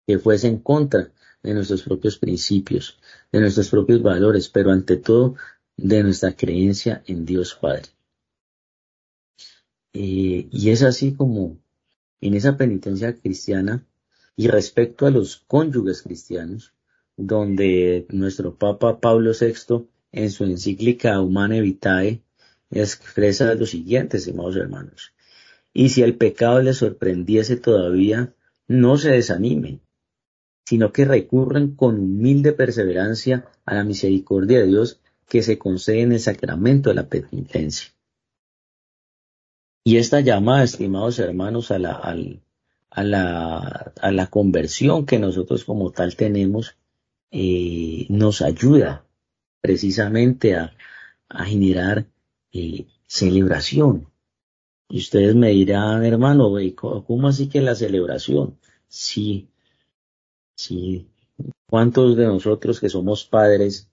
que 0.07 0.19
fuese 0.21 0.47
en 0.47 0.59
contra 0.59 1.13
de 1.43 1.55
nuestros 1.55 1.83
propios 1.83 2.19
principios, 2.19 3.01
de 3.33 3.41
nuestros 3.41 3.69
propios 3.69 4.01
valores, 4.01 4.49
pero 4.49 4.71
ante 4.71 4.97
todo 4.97 5.35
de 5.77 6.05
nuestra 6.05 6.37
creencia 6.37 7.03
en 7.07 7.25
Dios 7.25 7.57
Padre. 7.61 7.89
Eh, 9.93 10.49
y 10.51 10.71
es 10.71 10.83
así 10.83 11.15
como 11.15 11.59
en 12.21 12.35
esa 12.35 12.57
penitencia 12.57 13.15
cristiana 13.15 13.87
y 14.37 14.49
respecto 14.49 15.07
a 15.07 15.11
los 15.11 15.37
cónyuges 15.37 16.03
cristianos, 16.03 16.73
donde 17.17 18.07
nuestro 18.11 18.57
Papa 18.57 19.01
Pablo 19.01 19.33
VI 19.39 19.89
en 20.13 20.31
su 20.31 20.45
encíclica 20.45 21.21
Humane 21.21 21.61
Vitae 21.61 22.23
expresa 22.71 23.55
lo 23.55 23.67
siguiente, 23.67 24.19
estimados 24.19 24.57
hermanos. 24.57 25.13
Y 25.73 25.91
si 25.91 26.03
el 26.03 26.17
pecado 26.17 26.63
le 26.63 26.73
sorprendiese 26.73 27.57
todavía, 27.57 28.35
no 28.67 28.97
se 28.97 29.11
desanime, 29.11 29.81
sino 30.65 30.93
que 30.93 31.05
recurran 31.05 31.75
con 31.75 31.99
humilde 31.99 32.53
perseverancia 32.53 33.47
a 33.65 33.75
la 33.75 33.85
misericordia 33.85 34.61
de 34.61 34.67
Dios 34.67 35.01
que 35.29 35.43
se 35.43 35.59
concede 35.59 36.03
en 36.03 36.13
el 36.13 36.21
sacramento 36.21 36.91
de 36.91 36.97
la 36.97 37.09
penitencia. 37.09 37.89
Y 39.89 39.97
esta 39.97 40.21
llamada, 40.21 40.65
estimados 40.65 41.19
hermanos, 41.19 41.71
a 41.71 41.79
la, 41.79 41.93
a 41.93 43.03
la, 43.03 43.93
a 43.99 44.13
la 44.13 44.27
conversión 44.27 45.07
que 45.07 45.19
nosotros 45.19 45.65
como 45.65 45.93
tal 45.93 46.15
tenemos, 46.15 46.77
eh, 47.31 48.05
nos 48.11 48.43
ayuda 48.43 49.07
precisamente 49.63 50.57
a, 50.57 50.77
a 51.31 51.47
generar 51.47 52.05
eh, 52.53 52.85
celebración. 53.07 54.11
Y 54.91 54.99
ustedes 54.99 55.35
me 55.35 55.53
dirán, 55.53 56.05
hermano, 56.05 56.53
¿cómo 56.77 57.29
así 57.29 57.49
que 57.49 57.63
la 57.63 57.75
celebración? 57.75 58.59
Sí, 58.89 59.49
sí. 60.55 61.09
¿Cuántos 61.67 62.15
de 62.15 62.27
nosotros 62.27 62.79
que 62.79 62.91
somos 62.91 63.25
padres 63.25 63.89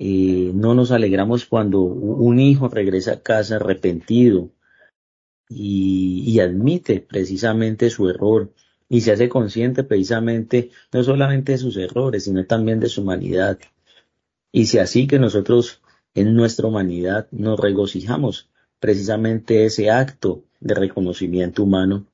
eh, 0.00 0.50
no 0.52 0.74
nos 0.74 0.90
alegramos 0.90 1.44
cuando 1.44 1.82
un 1.82 2.40
hijo 2.40 2.66
regresa 2.66 3.12
a 3.12 3.20
casa 3.22 3.56
arrepentido 3.56 4.50
y, 5.50 6.38
admite 6.38 7.00
precisamente 7.00 7.90
su 7.90 8.08
error 8.08 8.52
y 8.88 9.00
se 9.00 9.12
hace 9.12 9.28
consciente 9.28 9.82
precisamente 9.82 10.70
no 10.92 11.02
solamente 11.02 11.52
de 11.52 11.58
sus 11.58 11.76
errores, 11.76 12.24
sino 12.24 12.46
también 12.46 12.80
de 12.80 12.88
su 12.88 13.02
humanidad. 13.02 13.58
Y 14.52 14.66
si 14.66 14.78
así 14.78 15.06
que 15.06 15.18
nosotros 15.18 15.82
en 16.14 16.34
nuestra 16.34 16.68
humanidad 16.68 17.28
nos 17.32 17.58
regocijamos 17.58 18.48
precisamente 18.78 19.64
ese 19.64 19.90
acto 19.90 20.44
de 20.60 20.74
reconocimiento 20.74 21.64
humano, 21.64 22.06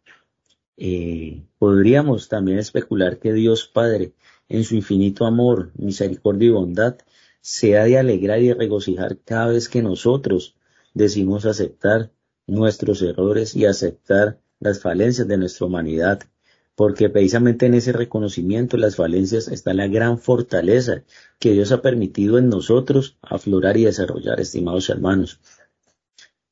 eh, 0.78 1.42
podríamos 1.58 2.28
también 2.28 2.58
especular 2.58 3.18
que 3.18 3.32
Dios 3.32 3.66
Padre, 3.66 4.12
en 4.48 4.64
su 4.64 4.76
infinito 4.76 5.26
amor, 5.26 5.72
misericordia 5.76 6.48
y 6.48 6.50
bondad, 6.50 6.96
se 7.40 7.78
ha 7.78 7.84
de 7.84 7.98
alegrar 7.98 8.40
y 8.40 8.52
regocijar 8.52 9.18
cada 9.18 9.48
vez 9.48 9.68
que 9.68 9.82
nosotros 9.82 10.56
decimos 10.94 11.46
aceptar 11.46 12.10
nuestros 12.46 13.02
errores 13.02 13.54
y 13.56 13.66
aceptar 13.66 14.40
las 14.60 14.80
falencias 14.80 15.28
de 15.28 15.36
nuestra 15.36 15.66
humanidad 15.66 16.20
porque 16.76 17.08
precisamente 17.08 17.66
en 17.66 17.74
ese 17.74 17.92
reconocimiento 17.92 18.76
de 18.76 18.82
las 18.82 18.96
falencias 18.96 19.48
está 19.48 19.72
la 19.72 19.88
gran 19.88 20.18
fortaleza 20.18 21.02
que 21.40 21.52
Dios 21.52 21.72
ha 21.72 21.80
permitido 21.80 22.38
en 22.38 22.50
nosotros 22.50 23.16
aflorar 23.22 23.78
y 23.78 23.84
desarrollar, 23.84 24.38
estimados 24.40 24.90
hermanos. 24.90 25.40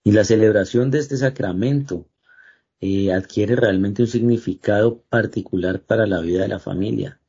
Y 0.03 0.13
la 0.13 0.25
celebración 0.25 0.91
de 0.91 0.99
este 0.99 1.19
sacramento 1.19 2.07
eh, 2.81 3.13
adquiere 3.13 3.55
realmente 3.55 4.03
un 4.03 4.09
significado 4.09 5.03
particular 5.11 5.83
para 5.83 6.07
la 6.07 6.21
vida 6.21 6.43
de 6.43 6.49
la 6.49 6.59
familia. 6.59 7.21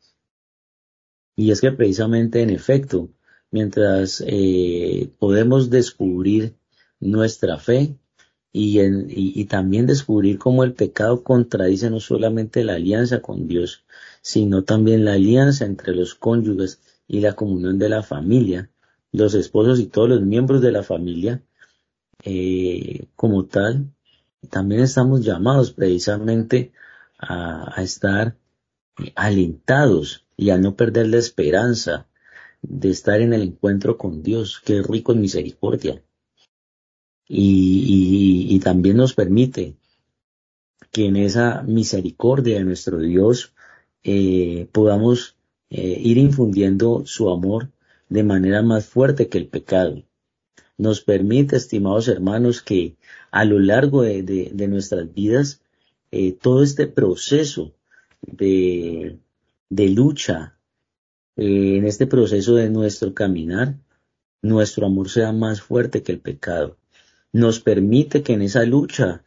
Y 1.36 1.52
es 1.52 1.60
que 1.60 1.74
precisamente 1.74 2.42
en 2.42 2.50
efecto, 2.50 3.10
mientras 3.52 4.24
eh, 4.26 5.12
podemos 5.20 5.70
descubrir 5.70 6.56
nuestra 7.02 7.58
fe, 7.58 7.98
y, 8.58 9.46
también 9.46 9.86
descubrir 9.86 10.40
cómo 10.40 10.64
el 10.64 10.74
pecado 10.74 11.24
contradice 11.24 11.90
no 11.90 12.00
solamente 12.00 12.64
la 12.64 12.76
alianza 12.76 13.22
con 13.22 13.50
Dios, 13.50 13.84
sino 14.22 14.64
también 14.64 15.04
la 15.04 15.14
alianza 15.14 15.66
entre 15.66 15.94
los 15.94 16.16
cónyuges 16.16 16.80
y 17.06 17.20
la 17.20 17.34
comunión 17.34 17.78
de 17.80 17.90
la 17.90 18.02
familia, 18.02 18.70
los 19.12 19.34
esposos 19.34 19.80
y 19.82 19.88
todos 19.88 20.08
los 20.08 20.22
miembros 20.22 20.62
de 20.62 20.72
la 20.72 20.84
familia, 20.84 21.44
eh, 22.24 23.08
como 23.18 23.46
tal, 23.46 23.94
también 24.50 24.82
estamos 24.82 25.26
llamados 25.26 25.72
precisamente 25.72 26.72
a, 27.18 27.78
a 27.78 27.84
estar 27.84 28.38
alentados 29.16 30.26
y 30.38 30.52
a 30.52 30.58
no 30.58 30.78
perder 30.78 31.08
la 31.08 31.18
esperanza 31.18 32.08
de 32.62 32.90
estar 32.90 33.20
en 33.20 33.34
el 33.34 33.42
encuentro 33.42 33.98
con 33.98 34.24
Dios, 34.24 34.62
que 34.64 34.80
es 34.80 34.88
rico 34.88 35.12
en 35.12 35.22
misericordia 35.22 36.05
y, 37.28 38.60
también 38.60 38.98
nos 38.98 39.14
permite 39.14 39.76
que 40.92 41.08
en 41.08 41.18
esa 41.18 41.64
misericordia 41.64 42.58
de 42.58 42.64
nuestro 42.64 43.00
Dios 43.00 43.54
eh, 44.04 44.68
podamos 44.72 45.36
eh, 45.70 46.00
ir 46.02 46.18
infundiendo 46.18 47.06
su 47.06 47.30
amor 47.30 47.72
de 48.10 48.24
manera 48.24 48.62
más 48.62 48.86
fuerte 48.86 49.28
que 49.28 49.38
el 49.38 49.48
pecado. 49.48 50.04
Nos 50.78 51.02
permite, 51.02 51.56
estimados 51.56 52.08
hermanos, 52.08 52.62
que 52.62 52.96
a 53.32 53.46
lo 53.46 53.60
largo 53.60 54.04
de, 54.04 54.68
nuestras 54.68 55.14
vidas, 55.14 55.62
eh, 56.12 56.34
todo 56.34 56.64
este 56.64 56.88
proceso 56.88 57.74
de, 58.22 59.20
de 59.70 59.90
lucha, 59.90 60.58
en 61.38 61.86
este 61.86 62.08
proceso 62.08 62.56
de 62.56 62.70
nuestro 62.70 63.14
caminar, 63.14 63.76
nuestro 64.42 64.86
amor 64.86 65.10
sea 65.10 65.34
más 65.34 65.62
fuerte 65.62 66.04
que 66.04 66.14
el 66.14 66.20
pecado 66.20 66.78
nos 67.36 67.60
permite 67.60 68.24
que 68.24 68.32
en 68.32 68.42
esa 68.42 68.64
lucha 68.64 69.22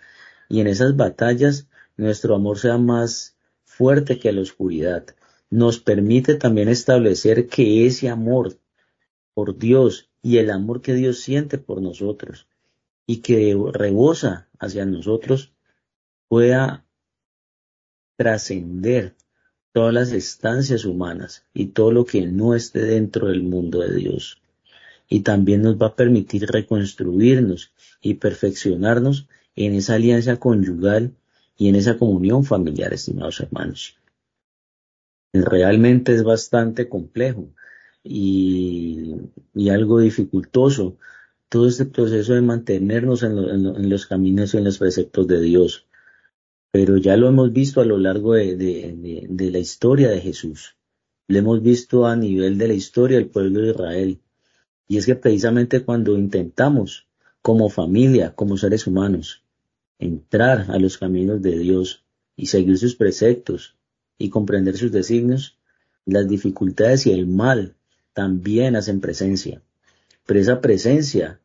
y 0.49 0.61
en 0.61 0.67
esas 0.67 0.97
batallas 0.97 1.69
nuestro 1.99 2.35
amor 2.35 2.59
sea 2.59 2.79
más 2.79 3.37
fuerte 3.65 4.19
que 4.19 4.33
la 4.33 4.41
oscuridad. 4.41 5.05
Nos 5.51 5.79
permite 5.79 6.37
también 6.37 6.71
establecer 6.71 7.49
que 7.49 7.85
ese 7.85 8.09
amor 8.09 8.57
por 9.35 9.59
Dios 9.59 10.09
y 10.23 10.39
el 10.39 10.51
amor 10.51 10.81
que 10.81 10.95
Dios 10.95 11.21
siente 11.21 11.59
por 11.59 11.83
nosotros 11.83 12.47
y 13.07 13.19
que 13.19 13.55
rebosa 13.75 14.49
hacia 14.59 14.87
nosotros 14.87 15.53
pueda 16.29 16.87
trascender 18.17 19.17
todas 19.73 19.93
las 19.93 20.13
estancias 20.13 20.87
humanas 20.87 21.45
y 21.53 21.67
todo 21.67 21.93
lo 21.93 22.07
que 22.07 22.27
no 22.27 22.55
esté 22.55 22.81
dentro 22.81 23.29
del 23.29 23.43
mundo 23.43 23.81
de 23.81 23.95
Dios 23.95 24.41
y 25.09 25.21
también 25.21 25.63
nos 25.63 25.77
va 25.77 25.89
a 25.89 25.97
permitir 25.97 26.47
reconstruirnos 26.47 27.73
y 28.01 28.15
perfeccionarnos 28.15 29.29
en 29.57 29.75
esa 29.75 29.95
alianza 29.95 30.37
conyugal 30.37 31.15
y 31.57 31.69
en 31.69 31.75
esa 31.75 31.99
comunión 31.99 32.45
familiar, 32.45 32.93
estimados 32.93 33.41
hermanos. 33.41 33.97
Realmente 35.33 36.15
es 36.15 36.23
bastante 36.23 36.89
complejo 36.89 37.49
y, 38.05 39.15
algo 39.71 40.01
dificultoso 40.01 40.97
todo 41.49 41.67
este 41.67 41.87
proceso 41.87 42.35
de 42.35 42.43
mantenernos 42.43 43.23
en, 43.23 43.89
los 43.89 44.07
caminos 44.07 44.53
y 44.53 44.59
en 44.59 44.65
los 44.65 44.79
preceptos 44.79 45.27
de 45.27 45.41
Dios. 45.41 45.87
Pero 46.71 46.99
ya 46.99 47.17
lo 47.17 47.29
hemos 47.29 47.53
visto 47.53 47.81
a 47.81 47.87
lo 47.87 47.97
largo 47.99 48.35
de 48.35 49.27
la 49.51 49.59
historia 49.59 50.11
de 50.11 50.21
Jesús. 50.21 50.77
Lo 51.27 51.39
hemos 51.39 51.63
visto 51.63 52.07
a 52.07 52.17
nivel 52.17 52.59
de 52.59 52.69
la 52.69 52.75
historia 52.75 53.17
del 53.17 53.29
pueblo 53.29 53.61
de 53.61 53.71
Israel 53.71 54.21
y 54.89 54.97
es 54.97 55.07
que 55.07 55.15
precisamente 55.15 55.85
cuando 55.85 56.17
intentamos 56.17 57.07
como 57.43 57.69
familia, 57.69 58.35
como 58.35 58.57
seres 58.57 58.87
humanos, 58.87 59.43
entrar 59.99 60.71
a 60.71 60.79
los 60.79 60.97
caminos 60.97 61.43
de 61.43 61.59
Dios 61.59 62.05
y 62.37 62.47
seguir 62.47 62.79
sus 62.79 62.97
preceptos 62.97 63.77
y 64.17 64.31
comprender 64.31 64.77
sus 64.77 64.91
designios, 64.91 65.57
las 66.07 66.27
dificultades 66.27 67.07
y 67.07 67.13
el 67.13 67.27
mal 67.27 67.75
también 68.15 68.77
hacen 68.77 69.01
presencia. 69.01 69.63
Pero 70.27 70.41
esa 70.41 70.61
presencia 70.61 71.41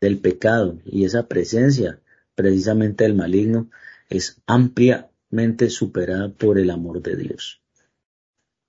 del 0.00 0.18
pecado 0.18 0.78
y 0.84 1.04
esa 1.04 1.28
presencia 1.28 2.00
precisamente 2.34 3.04
del 3.04 3.14
maligno 3.14 3.70
es 4.08 4.40
ampliamente 4.46 5.68
superada 5.70 6.30
por 6.30 6.58
el 6.58 6.70
amor 6.70 7.02
de 7.02 7.16
Dios. 7.16 7.60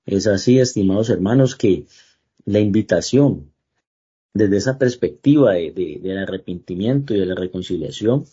Es 0.05 0.27
así, 0.27 0.59
estimados 0.59 1.09
hermanos, 1.09 1.55
que 1.55 1.85
la 2.45 2.59
invitación 2.59 3.51
desde 4.33 4.57
esa 4.57 4.77
perspectiva 4.77 5.53
de, 5.53 5.99
del 6.01 6.17
arrepentimiento 6.17 7.13
y 7.13 7.19
de 7.19 7.25
la 7.25 7.35
reconciliación 7.35 8.25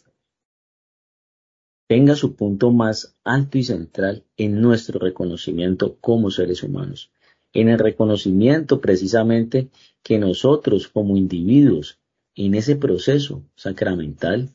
tenga 1.89 2.17
su 2.17 2.35
punto 2.35 2.73
más 2.73 3.17
alto 3.25 3.59
y 3.59 3.65
central 3.65 4.25
en 4.37 4.61
nuestro 4.61 4.99
reconocimiento 4.99 5.97
como 6.01 6.31
seres 6.31 6.63
humanos, 6.63 7.13
en 7.53 7.69
el 7.69 7.79
reconocimiento 7.79 8.81
precisamente 8.81 9.71
que 10.03 10.19
nosotros 10.19 10.89
como 10.89 11.17
individuos 11.17 12.01
en 12.35 12.55
ese 12.55 12.77
proceso 12.77 13.45
sacramental 13.55 14.51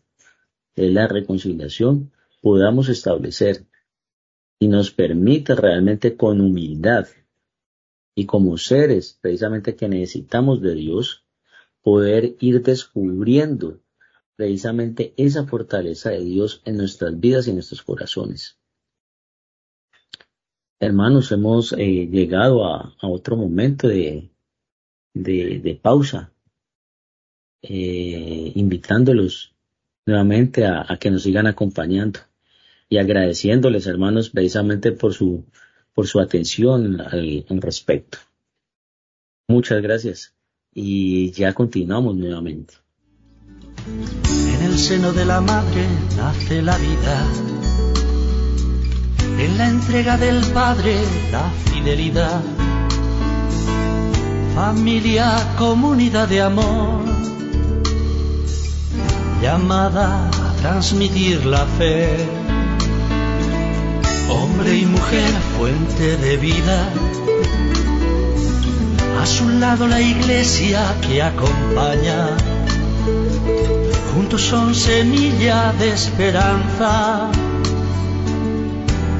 de 0.76 0.90
la 0.90 1.08
reconciliación 1.08 2.12
podamos 2.42 2.90
establecer 2.90 3.66
y 4.60 4.68
nos 4.68 4.92
permita 4.92 5.56
realmente 5.56 6.16
con 6.16 6.42
humildad 6.42 7.08
y 8.16 8.26
como 8.26 8.58
seres 8.58 9.18
precisamente 9.22 9.76
que 9.76 9.88
necesitamos 9.88 10.62
de 10.62 10.76
Dios, 10.76 11.21
poder 11.82 12.36
ir 12.40 12.62
descubriendo 12.62 13.80
precisamente 14.36 15.14
esa 15.18 15.46
fortaleza 15.46 16.10
de 16.10 16.24
Dios 16.24 16.62
en 16.66 16.78
nuestras 16.78 17.20
vidas 17.20 17.48
y 17.48 17.54
nuestros 17.54 17.82
corazones. 17.84 18.58
Hermanos, 20.80 21.32
hemos 21.32 21.74
eh, 21.74 22.08
llegado 22.12 22.66
a, 22.66 22.96
otro 23.02 23.38
momento 23.38 23.88
de, 23.88 24.32
de, 25.14 25.80
pausa, 25.80 26.32
eh, 27.62 28.52
invitándolos 28.56 29.54
nuevamente 30.08 30.66
a, 30.66 30.98
que 31.00 31.12
nos 31.12 31.22
sigan 31.22 31.46
acompañando 31.46 32.22
y 32.90 32.98
agradeciéndoles, 32.98 33.86
hermanos, 33.86 34.32
precisamente 34.32 34.92
por 34.92 35.14
su, 35.14 35.46
por 35.94 36.08
su 36.08 36.20
atención 36.20 37.00
al 37.00 37.62
respecto. 37.62 38.18
Muchas 39.48 39.84
gracias 39.84 40.34
y 40.74 41.32
ya 41.32 41.54
continuamos 41.54 42.16
nuevamente. 42.16 42.76
En 43.86 44.64
el 44.64 44.78
seno 44.78 45.12
de 45.12 45.26
la 45.26 45.42
madre 45.42 45.88
nace 46.16 46.62
la 46.62 46.78
vida, 46.78 47.28
en 49.40 49.58
la 49.58 49.68
entrega 49.68 50.18
del 50.18 50.46
padre 50.54 50.96
la 51.32 51.50
fidelidad, 51.66 52.42
familia, 54.56 55.36
comunidad 55.58 56.30
de 56.30 56.42
amor, 56.42 57.04
llamada 59.42 60.30
a 60.30 60.56
transmitir 60.62 61.46
la 61.46 61.66
fe, 61.66 62.08
hombre 64.30 64.78
y 64.78 64.86
mujer, 64.86 65.32
fuente 65.58 66.18
de 66.18 66.38
vida 66.38 66.94
a 69.22 69.26
su 69.26 69.48
lado 69.50 69.88
la 69.88 70.02
iglesia 70.02 70.96
que 71.02 71.22
acompaña. 71.22 72.30
Juntos 74.14 74.42
son 74.42 74.74
semilla 74.74 75.74
de 75.74 75.90
esperanza, 75.94 77.30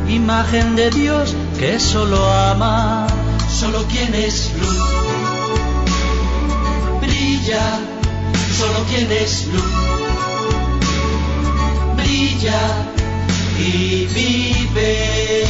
imagen 0.10 0.76
de 0.76 0.90
Dios 0.90 1.36
que 1.60 1.80
solo 1.80 2.18
ama, 2.34 3.06
solo 3.48 3.84
quien 3.92 4.16
es 4.16 4.52
luz. 4.60 4.80
Brilla, 7.00 7.80
solo 8.58 8.80
quien 8.90 9.12
es 9.12 9.48
luz. 9.54 9.64
Brilla 11.96 12.62
y 13.60 14.08
vive. 14.16 15.42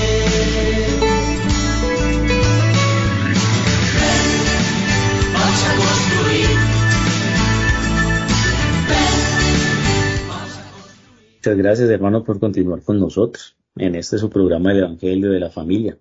Muchas 11.43 11.57
gracias, 11.57 11.89
hermano, 11.89 12.23
por 12.23 12.39
continuar 12.39 12.83
con 12.83 12.99
nosotros 12.99 13.57
en 13.75 13.95
este 13.95 14.19
su 14.19 14.29
programa 14.29 14.69
del 14.69 14.83
Evangelio 14.83 15.31
de 15.31 15.39
la 15.39 15.49
Familia. 15.49 15.97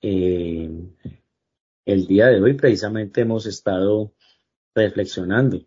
Eh, 0.00 0.70
el 1.84 2.06
día 2.06 2.28
de 2.28 2.40
hoy 2.40 2.54
precisamente 2.54 3.20
hemos 3.20 3.44
estado 3.44 4.14
reflexionando 4.74 5.60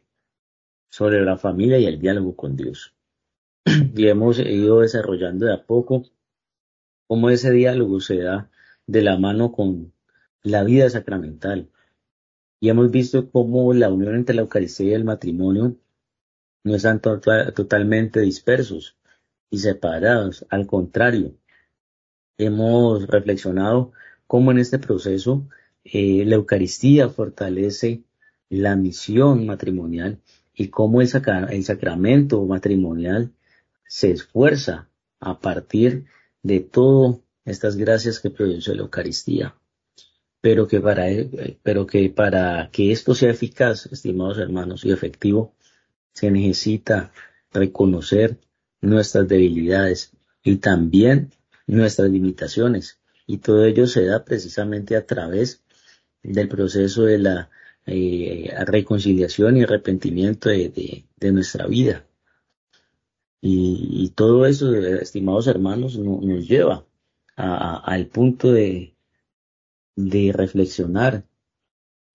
sobre 0.90 1.24
la 1.24 1.38
familia 1.38 1.78
y 1.78 1.86
el 1.86 2.00
diálogo 2.00 2.36
con 2.36 2.56
Dios. 2.56 2.96
Y 3.96 4.08
hemos 4.08 4.40
ido 4.40 4.80
desarrollando 4.80 5.46
de 5.46 5.54
a 5.54 5.64
poco 5.64 6.04
cómo 7.06 7.30
ese 7.30 7.52
diálogo 7.52 8.00
se 8.00 8.18
da 8.18 8.50
de 8.88 9.04
la 9.04 9.18
mano 9.20 9.52
con 9.52 9.94
la 10.42 10.64
vida 10.64 10.90
sacramental. 10.90 11.70
Y 12.60 12.70
hemos 12.70 12.90
visto 12.90 13.30
cómo 13.30 13.74
la 13.74 13.90
unión 13.90 14.16
entre 14.16 14.36
la 14.36 14.42
Eucaristía 14.42 14.92
y 14.92 14.94
el 14.94 15.04
matrimonio 15.04 15.76
no 16.66 16.76
están 16.76 17.00
totalmente 17.00 18.20
dispersos 18.22 18.98
y 19.52 19.60
separados. 19.60 20.46
Al 20.50 20.66
contrario, 20.66 21.36
hemos 22.38 23.08
reflexionado 23.08 23.94
cómo 24.26 24.52
en 24.52 24.58
este 24.58 24.80
proceso 24.80 25.48
eh, 25.84 26.26
la 26.26 26.36
Eucaristía 26.36 27.10
fortalece 27.10 28.04
la 28.50 28.76
misión 28.76 29.46
matrimonial 29.46 30.20
y 30.56 30.70
cómo 30.70 31.02
el, 31.02 31.10
el 31.52 31.64
sacramento 31.64 32.44
matrimonial 32.46 33.32
se 33.88 34.12
esfuerza 34.12 34.90
a 35.20 35.40
partir 35.40 36.06
de 36.42 36.62
todas 36.62 37.20
estas 37.46 37.76
gracias 37.76 38.20
que 38.20 38.32
produce 38.32 38.74
la 38.74 38.82
Eucaristía. 38.82 39.56
Pero 40.42 40.68
que, 40.68 40.80
para, 40.80 41.06
pero 41.62 41.86
que 41.86 42.10
para 42.10 42.70
que 42.72 42.92
esto 42.92 43.14
sea 43.14 43.30
eficaz, 43.30 43.86
estimados 43.92 44.40
hermanos, 44.40 44.84
y 44.84 44.92
efectivo, 44.92 45.55
se 46.16 46.32
necesita 46.32 47.12
reconocer 47.52 48.40
nuestras 48.82 49.28
debilidades 49.28 50.14
y 50.44 50.58
también 50.58 51.32
nuestras 51.68 52.10
limitaciones. 52.10 53.00
Y 53.28 53.40
todo 53.40 53.66
ello 53.66 53.86
se 53.86 54.06
da 54.06 54.24
precisamente 54.24 54.96
a 54.96 55.06
través 55.06 55.64
del 56.24 56.48
proceso 56.48 57.04
de 57.04 57.20
la 57.20 57.50
eh, 57.86 58.54
reconciliación 58.66 59.58
y 59.58 59.64
arrepentimiento 59.64 60.50
de, 60.50 61.04
nuestra 61.32 61.68
vida. 61.68 62.08
Y, 63.42 64.12
todo 64.16 64.46
eso, 64.46 64.74
estimados 64.74 65.48
hermanos, 65.48 65.98
nos 65.98 66.48
lleva 66.48 66.86
al 67.36 68.08
punto 68.08 68.52
de, 68.52 68.96
de 69.96 70.32
reflexionar 70.34 71.26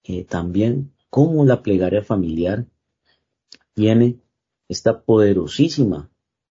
eh, 0.04 0.24
también 0.24 0.92
cómo 1.10 1.44
la 1.44 1.62
plegaria 1.62 2.02
familiar 2.02 2.66
tiene 3.80 4.18
esta 4.68 5.00
poderosísima, 5.00 6.10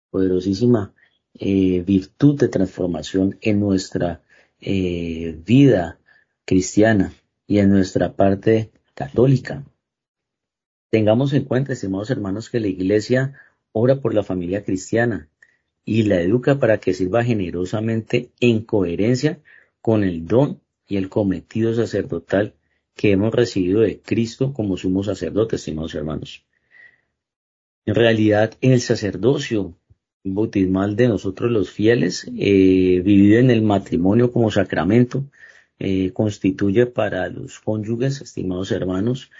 poderosísima 0.09 0.95
eh, 1.35 1.83
virtud 1.85 2.39
de 2.39 2.47
transformación 2.47 3.37
en 3.41 3.59
nuestra 3.59 4.23
eh, 4.59 5.39
vida 5.45 5.99
cristiana 6.43 7.13
y 7.45 7.59
en 7.59 7.69
nuestra 7.69 8.13
parte 8.13 8.71
católica. 8.95 9.63
Tengamos 10.89 11.33
en 11.33 11.43
cuenta, 11.45 11.73
estimados 11.73 12.09
hermanos, 12.09 12.49
que 12.49 12.59
la 12.59 12.67
Iglesia 12.67 13.35
ora 13.73 14.01
por 14.01 14.15
la 14.15 14.23
familia 14.23 14.63
cristiana 14.63 15.29
y 15.85 16.01
la 16.03 16.19
educa 16.21 16.57
para 16.57 16.79
que 16.79 16.95
sirva 16.95 17.23
generosamente 17.23 18.31
en 18.39 18.63
coherencia 18.63 19.39
con 19.81 20.03
el 20.03 20.25
don 20.25 20.61
y 20.87 20.97
el 20.97 21.09
cometido 21.09 21.75
sacerdotal 21.75 22.55
que 22.95 23.11
hemos 23.11 23.31
recibido 23.35 23.81
de 23.81 24.01
Cristo 24.01 24.51
como 24.51 24.77
sumo 24.77 25.03
sacerdote, 25.03 25.57
estimados 25.57 25.93
hermanos. 25.93 26.48
En 27.85 27.95
realidad, 27.95 28.53
el 28.61 28.81
sacerdocio 28.81 29.75
bautismal 30.23 30.95
de 30.95 31.07
nosotros 31.07 31.51
los 31.51 31.71
fieles, 31.71 32.25
eh, 32.37 33.01
vivido 33.03 33.39
en 33.39 33.51
el 33.51 33.61
matrimonio 33.61 34.31
como 34.31 34.51
sacramento, 34.51 35.25
eh, 35.79 36.11
constituye 36.11 36.85
para 36.87 37.29
los 37.29 37.59
cónyuges, 37.59 38.21
estimados 38.21 38.71
hermanos, 38.71 39.31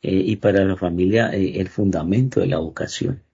eh, 0.00 0.22
y 0.26 0.36
para 0.36 0.64
la 0.64 0.76
familia 0.76 1.30
eh, 1.32 1.60
el 1.60 1.68
fundamento 1.68 2.38
de 2.40 2.46
la 2.46 2.58
vocación, 2.58 3.24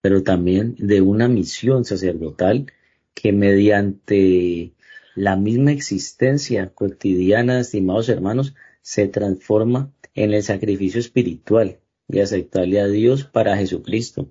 pero 0.00 0.22
también 0.22 0.74
de 0.78 1.02
una 1.02 1.28
misión 1.28 1.84
sacerdotal 1.84 2.72
que 3.14 3.32
mediante 3.32 4.72
la 5.14 5.36
misma 5.36 5.72
existencia 5.72 6.70
cotidiana, 6.74 7.60
estimados 7.60 8.08
hermanos, 8.08 8.54
se 8.80 9.06
transforma 9.08 9.92
en 10.14 10.32
el 10.32 10.42
sacrificio 10.42 10.98
espiritual 10.98 11.81
y 12.12 12.20
aceptarle 12.20 12.80
a 12.80 12.86
Dios 12.86 13.24
para 13.24 13.56
Jesucristo. 13.56 14.30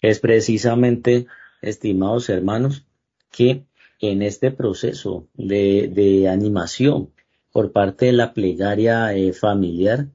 Es 0.00 0.20
precisamente, 0.20 1.26
estimados 1.62 2.28
hermanos, 2.28 2.86
que 3.30 3.64
en 4.00 4.22
este 4.22 4.50
proceso 4.50 5.26
de, 5.34 6.28
animación 6.30 7.10
por 7.52 7.72
parte 7.72 8.06
de 8.06 8.12
la 8.12 8.34
plegaria 8.34 9.14
eh, 9.14 9.32
familiar, 9.32 10.08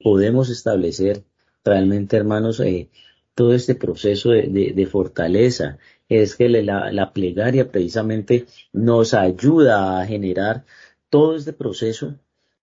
podemos 0.00 0.48
establecer 0.50 1.24
realmente, 1.64 2.16
hermanos, 2.16 2.60
eh, 2.60 2.88
todo 3.34 3.54
este 3.54 3.74
proceso 3.74 4.30
de, 4.30 4.88
fortaleza. 4.90 5.78
Es 6.08 6.36
que 6.36 6.48
la, 6.48 6.92
la, 6.92 7.12
plegaria 7.12 7.70
precisamente 7.70 8.46
nos 8.72 9.14
ayuda 9.14 10.00
a 10.00 10.06
generar 10.06 10.64
todo 11.10 11.36
este 11.36 11.52
proceso 11.52 12.18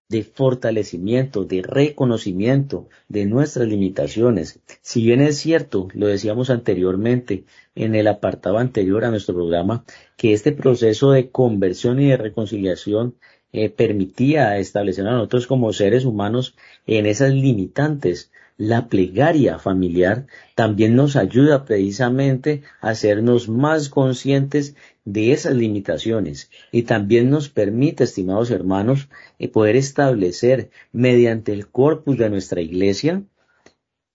de 0.08 0.24
fortalecimiento, 0.24 1.44
de 1.44 1.62
reconocimiento 1.62 2.88
de 3.08 3.26
nuestras 3.26 3.68
limitaciones. 3.68 4.60
Si 4.80 5.02
bien 5.04 5.20
es 5.20 5.38
cierto, 5.38 5.88
lo 5.94 6.06
decíamos 6.06 6.50
anteriormente 6.50 7.44
en 7.74 7.94
el 7.94 8.08
apartado 8.08 8.58
anterior 8.58 9.04
a 9.04 9.10
nuestro 9.10 9.34
programa, 9.34 9.84
que 10.16 10.32
este 10.32 10.52
proceso 10.52 11.12
de 11.12 11.30
conversión 11.30 12.00
y 12.00 12.08
de 12.08 12.16
reconciliación 12.16 13.16
eh, 13.52 13.68
permitía 13.70 14.58
establecer 14.58 15.06
a 15.06 15.12
nosotros 15.12 15.46
como 15.46 15.72
seres 15.72 16.04
humanos 16.04 16.56
en 16.86 17.06
esas 17.06 17.32
limitantes. 17.32 18.31
La 18.56 18.88
plegaria 18.88 19.58
familiar 19.58 20.26
también 20.54 20.94
nos 20.94 21.16
ayuda 21.16 21.64
precisamente 21.64 22.62
a 22.80 22.90
hacernos 22.90 23.48
más 23.48 23.88
conscientes 23.88 24.76
de 25.04 25.32
esas 25.32 25.54
limitaciones 25.54 26.50
y 26.70 26.82
también 26.82 27.30
nos 27.30 27.48
permite, 27.48 28.04
estimados 28.04 28.50
hermanos, 28.50 29.08
eh, 29.38 29.48
poder 29.48 29.76
establecer 29.76 30.70
mediante 30.92 31.52
el 31.52 31.66
corpus 31.68 32.18
de 32.18 32.30
nuestra 32.30 32.60
iglesia 32.60 33.24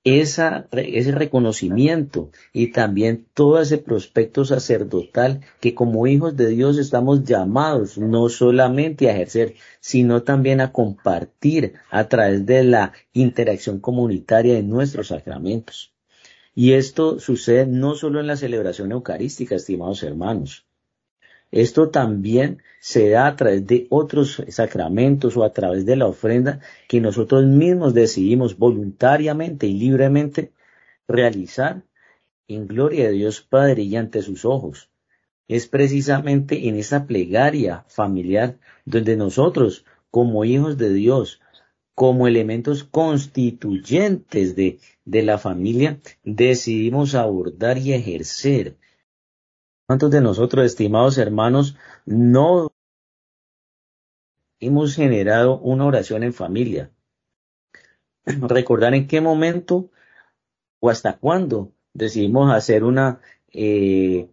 esa, 0.08 0.68
ese 0.72 1.12
reconocimiento 1.12 2.32
y 2.54 2.72
también 2.72 3.26
todo 3.34 3.60
ese 3.60 3.78
prospecto 3.78 4.46
sacerdotal 4.46 5.42
que 5.60 5.74
como 5.74 6.08
hijos 6.08 6.38
de 6.38 6.48
Dios 6.48 6.78
estamos 6.78 7.24
llamados 7.24 7.98
no 7.98 8.30
solamente 8.30 9.10
a 9.10 9.14
ejercer, 9.14 9.56
sino 9.80 10.24
también 10.24 10.62
a 10.62 10.72
compartir 10.72 11.74
a 11.90 12.08
través 12.08 12.46
de 12.46 12.64
la 12.64 12.94
interacción 13.14 13.80
comunitaria 13.80 14.54
de 14.54 14.64
nuestros 14.64 15.08
sacramentos. 15.08 15.94
Y 16.56 16.74
esto 16.74 17.20
sucede 17.20 17.66
no 17.68 17.96
solo 17.96 18.20
en 18.20 18.28
la 18.28 18.38
celebración 18.38 18.92
eucarística, 18.92 19.56
estimados 19.56 20.04
hermanos, 20.04 20.67
esto 21.52 21.90
también 21.90 22.62
se 22.80 23.10
da 23.10 23.28
a 23.28 23.36
través 23.36 23.66
de 23.66 23.88
otros 23.90 24.44
sacramentos 24.50 25.38
o 25.38 25.44
a 25.44 25.54
través 25.54 25.86
de 25.86 25.96
la 25.96 26.08
ofrenda 26.08 26.60
que 26.88 27.02
nosotros 27.02 27.46
mismos 27.46 27.94
decidimos 27.94 28.58
voluntariamente 28.58 29.68
y 29.68 29.74
libremente 29.74 30.52
realizar 31.08 31.84
en 32.48 32.68
gloria 32.68 33.08
de 33.08 33.14
Dios 33.14 33.42
Padre 33.42 33.84
y 33.84 33.96
ante 33.96 34.22
sus 34.22 34.46
ojos. 34.46 34.90
Es 35.48 35.68
precisamente 35.68 36.68
en 36.68 36.76
esa 36.76 37.08
plegaria 37.08 37.86
familiar 37.88 38.58
donde 38.86 39.16
nosotros, 39.16 39.86
como 40.12 40.44
hijos 40.44 40.78
de 40.78 40.94
Dios, 40.94 41.40
como 41.96 42.28
elementos 42.28 42.84
constituyentes 42.84 44.56
de, 44.56 44.80
de 45.06 45.24
la 45.24 45.38
familia, 45.38 46.00
decidimos 46.24 47.16
abordar 47.16 47.78
y 47.78 47.94
ejercer 47.94 48.76
¿Cuántos 49.88 50.12
de 50.12 50.20
nosotros, 50.20 50.66
estimados 50.66 51.18
hermanos, 51.18 51.78
no 52.06 52.74
hemos 54.60 54.94
generado 54.96 55.60
una 55.60 55.86
oración 55.86 56.24
en 56.24 56.34
familia? 56.34 56.92
Recordar 58.26 58.94
en 58.96 59.08
qué 59.08 59.22
momento 59.22 59.90
o 60.82 60.90
hasta 60.90 61.18
cuándo 61.18 61.72
decidimos 61.94 62.54
hacer 62.54 62.84
una, 62.84 63.22
eh, 63.54 64.28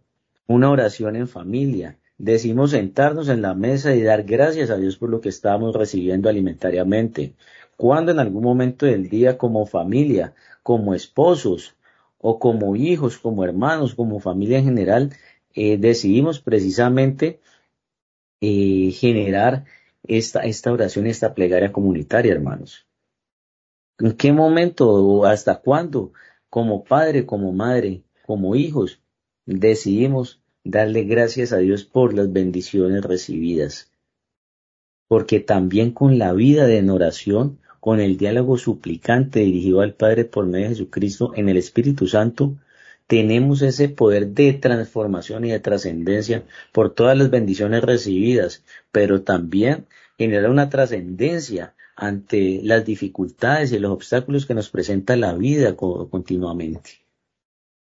una 0.48 0.70
oración 0.70 1.14
en 1.14 1.28
familia. 1.28 2.00
Decidimos 2.18 2.72
sentarnos 2.72 3.28
en 3.28 3.40
la 3.40 3.54
mesa 3.54 3.94
y 3.94 4.02
dar 4.02 4.24
gracias 4.24 4.70
a 4.70 4.76
Dios 4.76 4.96
por 4.96 5.08
lo 5.08 5.20
que 5.20 5.28
estamos 5.28 5.72
recibiendo 5.76 6.28
alimentariamente. 6.28 7.36
Cuando 7.76 8.10
en 8.10 8.18
algún 8.18 8.42
momento 8.42 8.86
del 8.86 9.08
día 9.08 9.38
como 9.38 9.66
familia, 9.66 10.34
como 10.64 10.94
esposos 10.94 11.76
o 12.18 12.40
como 12.40 12.74
hijos, 12.74 13.18
como 13.18 13.44
hermanos, 13.44 13.94
como 13.94 14.18
familia 14.18 14.58
en 14.58 14.64
general, 14.64 15.12
eh, 15.54 15.78
decidimos 15.78 16.40
precisamente 16.40 17.40
eh, 18.40 18.90
generar 18.92 19.64
esta, 20.02 20.40
esta 20.40 20.72
oración, 20.72 21.06
esta 21.06 21.34
plegaria 21.34 21.72
comunitaria, 21.72 22.32
hermanos. 22.32 22.86
¿En 23.98 24.12
qué 24.12 24.32
momento 24.32 24.90
o 24.90 25.24
hasta 25.24 25.60
cuándo, 25.60 26.12
como 26.50 26.84
padre, 26.84 27.24
como 27.24 27.52
madre, 27.52 28.02
como 28.26 28.56
hijos, 28.56 29.00
decidimos 29.46 30.42
darle 30.64 31.04
gracias 31.04 31.52
a 31.52 31.58
Dios 31.58 31.84
por 31.84 32.14
las 32.14 32.32
bendiciones 32.32 33.04
recibidas? 33.04 33.92
Porque 35.06 35.38
también 35.38 35.92
con 35.92 36.18
la 36.18 36.32
vida 36.32 36.66
de 36.66 36.78
en 36.78 36.90
oración, 36.90 37.60
con 37.78 38.00
el 38.00 38.16
diálogo 38.16 38.58
suplicante 38.58 39.40
dirigido 39.40 39.82
al 39.82 39.94
Padre 39.94 40.24
por 40.24 40.46
medio 40.46 40.64
de 40.64 40.74
Jesucristo 40.74 41.32
en 41.36 41.50
el 41.50 41.58
Espíritu 41.58 42.08
Santo, 42.08 42.56
tenemos 43.06 43.62
ese 43.62 43.88
poder 43.88 44.28
de 44.28 44.54
transformación 44.54 45.44
y 45.44 45.50
de 45.50 45.60
trascendencia 45.60 46.44
por 46.72 46.94
todas 46.94 47.16
las 47.16 47.30
bendiciones 47.30 47.82
recibidas, 47.82 48.64
pero 48.92 49.22
también 49.22 49.86
genera 50.18 50.50
una 50.50 50.70
trascendencia 50.70 51.74
ante 51.96 52.60
las 52.62 52.84
dificultades 52.84 53.72
y 53.72 53.78
los 53.78 53.92
obstáculos 53.92 54.46
que 54.46 54.54
nos 54.54 54.70
presenta 54.70 55.16
la 55.16 55.34
vida 55.34 55.76
continuamente. 55.76 57.04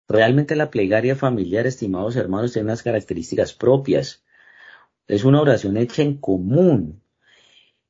Realmente 0.09 0.57
la 0.57 0.71
plegaria 0.71 1.15
familiar, 1.15 1.67
estimados 1.67 2.17
hermanos, 2.17 2.53
tiene 2.53 2.67
unas 2.67 2.83
características 2.83 3.53
propias. 3.55 4.25
Es 5.07 5.25
una 5.25 5.41
oración 5.41 5.77
hecha 5.77 6.03
en 6.03 6.17
común. 6.17 7.03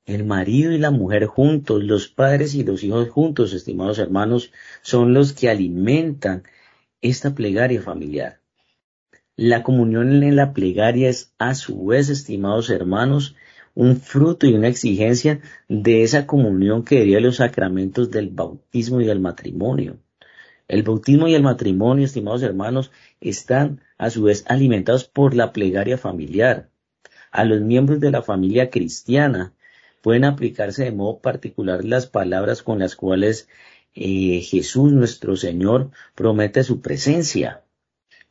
El 0.04 0.24
marido 0.24 0.72
y 0.72 0.78
la 0.78 0.90
mujer 0.90 1.26
juntos, 1.26 1.82
los 1.82 2.08
padres 2.08 2.54
y 2.54 2.64
los 2.64 2.84
hijos 2.84 3.08
juntos, 3.08 3.52
estimados 3.54 3.98
hermanos, 3.98 4.52
son 4.82 5.14
los 5.14 5.32
que 5.32 5.48
alimentan 5.48 6.42
esta 7.02 7.34
plegaria 7.34 7.82
familiar. 7.82 8.40
La 9.36 9.62
comunión 9.62 10.22
en 10.22 10.36
la 10.36 10.52
plegaria 10.52 11.08
es 11.08 11.34
a 11.38 11.54
su 11.54 11.86
vez, 11.86 12.08
estimados 12.08 12.70
hermanos, 12.70 13.34
un 13.74 13.96
fruto 13.96 14.46
y 14.46 14.54
una 14.54 14.68
exigencia 14.68 15.40
de 15.68 16.02
esa 16.02 16.26
comunión 16.26 16.84
que 16.84 17.00
diría 17.00 17.20
los 17.20 17.36
sacramentos 17.36 18.10
del 18.10 18.28
bautismo 18.28 19.00
y 19.00 19.06
del 19.06 19.20
matrimonio. 19.20 19.98
El 20.68 20.82
bautismo 20.82 21.28
y 21.28 21.34
el 21.34 21.42
matrimonio, 21.42 22.04
estimados 22.04 22.42
hermanos, 22.42 22.92
están 23.20 23.80
a 23.98 24.10
su 24.10 24.22
vez 24.24 24.44
alimentados 24.48 25.04
por 25.04 25.34
la 25.34 25.52
plegaria 25.52 25.98
familiar. 25.98 26.70
A 27.30 27.44
los 27.44 27.60
miembros 27.62 28.00
de 28.00 28.10
la 28.10 28.22
familia 28.22 28.70
cristiana 28.70 29.54
pueden 30.02 30.24
aplicarse 30.24 30.84
de 30.84 30.92
modo 30.92 31.20
particular 31.20 31.84
las 31.84 32.06
palabras 32.06 32.62
con 32.62 32.78
las 32.78 32.94
cuales 32.96 33.48
eh, 33.94 34.40
Jesús 34.40 34.92
nuestro 34.92 35.36
Señor 35.36 35.90
promete 36.14 36.64
su 36.64 36.80
presencia. 36.80 37.64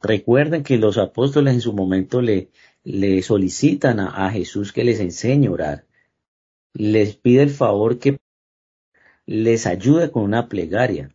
Recuerden 0.01 0.63
que 0.63 0.77
los 0.77 0.97
apóstoles 0.97 1.53
en 1.53 1.61
su 1.61 1.73
momento 1.73 2.21
le, 2.21 2.49
solicitan 3.21 3.99
a, 3.99 4.25
a 4.25 4.31
Jesús 4.31 4.71
que 4.73 4.83
les 4.83 4.99
enseñe 4.99 5.47
a 5.47 5.51
orar. 5.51 5.85
Les 6.73 7.15
pide 7.15 7.43
el 7.43 7.51
favor 7.51 7.99
que 7.99 8.19
les 9.27 9.67
ayude 9.67 10.09
con 10.09 10.23
una 10.23 10.49
plegaria. 10.49 11.13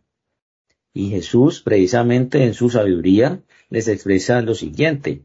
Y 0.93 1.09
Jesús, 1.09 1.61
precisamente 1.61 2.43
en 2.43 2.53
su 2.53 2.69
sabiduría, 2.69 3.41
les 3.69 3.87
expresa 3.87 4.41
lo 4.41 4.55
siguiente. 4.55 5.23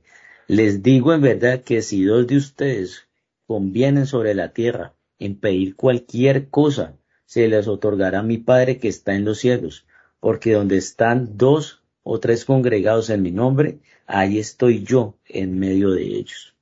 Les 0.49 0.83
digo 0.83 1.15
en 1.15 1.21
verdad 1.21 1.63
que 1.63 1.83
si 1.83 2.03
dos 2.03 2.27
de 2.27 2.37
ustedes 2.37 3.07
convienen 3.47 4.07
sobre 4.07 4.35
la 4.35 4.53
tierra 4.53 4.95
en 5.19 5.39
pedir 5.39 5.77
cualquier 5.77 6.49
cosa 6.49 6.97
se 7.33 7.49
les 7.49 7.67
otorgará 7.67 8.23
mi 8.23 8.37
Padre 8.37 8.77
que 8.77 8.89
está 8.89 9.15
en 9.15 9.25
los 9.25 9.39
cielos, 9.39 9.87
porque 10.21 10.53
donde 10.53 10.77
están 10.77 11.39
dos 11.39 11.83
o 12.03 12.21
tres 12.21 12.45
congregados 12.45 13.09
en 13.09 13.23
mi 13.23 13.31
nombre, 13.31 13.79
ahí 14.07 14.39
estoy 14.39 14.85
yo 14.85 15.17
en 15.25 15.59
medio 15.59 15.93
de 15.93 16.03
ellos. 16.03 16.55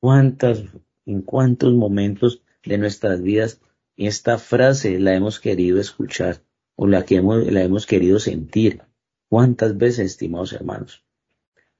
¿Cuántas, 0.00 0.64
en 1.04 1.20
cuántos 1.20 1.74
momentos 1.74 2.40
de 2.64 2.78
nuestras 2.78 3.20
vidas 3.20 3.60
esta 3.98 4.38
frase 4.38 4.98
la 4.98 5.14
hemos 5.14 5.38
querido 5.38 5.78
escuchar 5.78 6.42
o 6.74 6.86
la 6.86 7.04
que 7.04 7.16
hemos, 7.16 7.46
la 7.52 7.62
hemos 7.62 7.84
querido 7.84 8.20
sentir? 8.20 8.80
¿Cuántas 9.28 9.76
veces, 9.76 10.12
estimados 10.12 10.54
hermanos? 10.54 11.04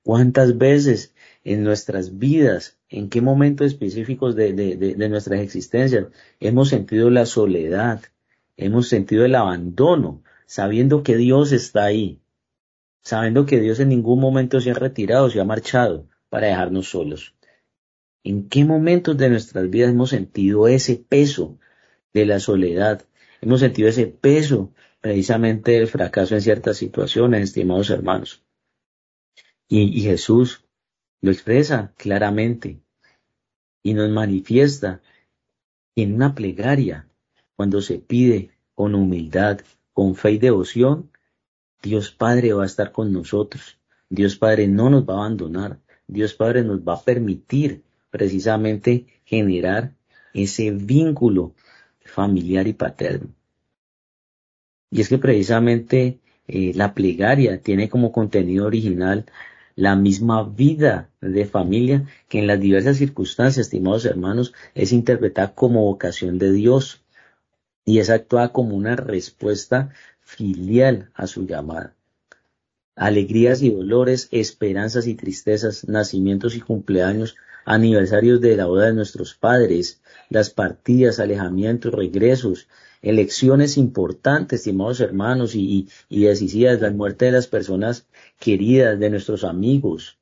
¿Cuántas 0.02 0.58
veces 0.58 1.14
en 1.42 1.64
nuestras 1.64 2.18
vidas, 2.18 2.78
en 2.92 3.08
qué 3.08 3.22
momentos 3.22 3.66
específicos 3.66 4.36
de, 4.36 5.08
nuestras 5.08 5.40
existencias 5.40 6.08
hemos 6.40 6.68
sentido 6.68 7.08
la 7.08 7.24
soledad, 7.24 8.02
hemos 8.58 8.88
sentido 8.88 9.24
el 9.24 9.34
abandono, 9.34 10.22
sabiendo 10.46 11.02
que 11.02 11.16
Dios 11.16 11.52
está 11.52 11.84
ahí, 11.84 12.20
sabiendo 13.00 13.46
que 13.46 13.60
Dios 13.60 13.80
en 13.80 13.88
ningún 13.88 14.20
momento 14.20 14.60
se 14.60 14.70
ha 14.70 14.74
retirado, 14.74 15.30
se 15.30 15.40
ha 15.40 15.44
marchado 15.44 16.06
para 16.28 16.48
dejarnos 16.48 16.90
solos. 16.90 17.34
¿En 18.24 18.48
qué 18.50 18.64
momentos 18.66 19.16
de 19.16 19.30
nuestras 19.30 19.70
vidas 19.70 19.90
hemos 19.90 20.10
sentido 20.10 20.68
ese 20.68 20.96
peso 20.96 21.58
de 22.12 22.26
la 22.26 22.40
soledad? 22.40 23.04
hemos 23.40 23.58
sentido 23.58 23.88
ese 23.88 24.06
peso 24.06 24.72
precisamente 25.00 25.72
del 25.72 25.88
fracaso 25.88 26.34
en 26.36 26.42
ciertas 26.42 26.76
situaciones, 26.76 27.42
estimados 27.42 27.90
hermanos. 27.90 28.44
Y 29.66 30.02
Jesús 30.02 30.61
lo 31.22 31.30
expresa 31.30 31.94
claramente 31.96 32.80
y 33.82 33.94
nos 33.94 34.10
manifiesta 34.10 35.00
en 35.96 36.14
una 36.14 36.34
plegaria 36.34 37.08
cuando 37.56 37.80
se 37.80 37.98
pide 37.98 38.50
con 38.74 38.94
humildad, 38.94 39.60
con 39.92 40.14
fe 40.14 40.32
y 40.32 40.38
devoción, 40.38 41.10
Dios 41.82 42.10
Padre 42.10 42.52
va 42.52 42.64
a 42.64 42.66
estar 42.66 42.92
con 42.92 43.12
nosotros. 43.12 43.78
Dios 44.08 44.36
Padre 44.36 44.68
no 44.68 44.90
nos 44.90 45.08
va 45.08 45.14
a 45.14 45.18
abandonar. 45.18 45.78
Dios 46.06 46.34
Padre 46.34 46.64
nos 46.64 46.80
va 46.80 46.94
a 46.94 47.02
permitir 47.02 47.82
precisamente 48.10 49.06
generar 49.24 49.94
ese 50.34 50.70
vínculo 50.70 51.54
familiar 52.04 52.66
y 52.66 52.72
paterno. 52.72 53.34
Y 54.90 55.00
es 55.00 55.08
que 55.08 55.18
precisamente 55.18 56.20
eh, 56.46 56.72
la 56.74 56.94
plegaria 56.94 57.60
tiene 57.60 57.88
como 57.88 58.12
contenido 58.12 58.66
original 58.66 59.26
la 59.74 59.96
misma 59.96 60.42
vida 60.44 61.10
de 61.20 61.44
familia 61.44 62.06
que 62.28 62.38
en 62.38 62.46
las 62.46 62.60
diversas 62.60 62.96
circunstancias, 62.96 63.66
estimados 63.66 64.04
hermanos, 64.04 64.52
es 64.74 64.92
interpretada 64.92 65.54
como 65.54 65.84
vocación 65.84 66.38
de 66.38 66.52
Dios 66.52 67.02
y 67.84 67.98
es 67.98 68.10
actuada 68.10 68.52
como 68.52 68.76
una 68.76 68.96
respuesta 68.96 69.90
filial 70.20 71.10
a 71.14 71.26
su 71.26 71.46
llamada. 71.46 71.94
Alegrías 72.94 73.62
y 73.62 73.70
dolores, 73.70 74.28
esperanzas 74.30 75.06
y 75.06 75.14
tristezas, 75.14 75.88
nacimientos 75.88 76.54
y 76.54 76.60
cumpleaños, 76.60 77.36
aniversarios 77.64 78.40
de 78.40 78.56
la 78.56 78.66
boda 78.66 78.86
de 78.86 78.94
nuestros 78.94 79.34
padres, 79.34 80.00
las 80.30 80.50
partidas, 80.50 81.20
alejamientos, 81.20 81.92
regresos, 81.92 82.68
elecciones 83.02 83.76
importantes, 83.76 84.60
estimados 84.60 85.00
hermanos, 85.00 85.54
y, 85.54 85.88
y, 86.08 86.24
decisivas, 86.24 86.80
la 86.80 86.90
muerte 86.90 87.26
de 87.26 87.32
las 87.32 87.46
personas 87.46 88.06
queridas, 88.38 88.98
de 88.98 89.10
nuestros 89.10 89.44
amigos, 89.44 90.18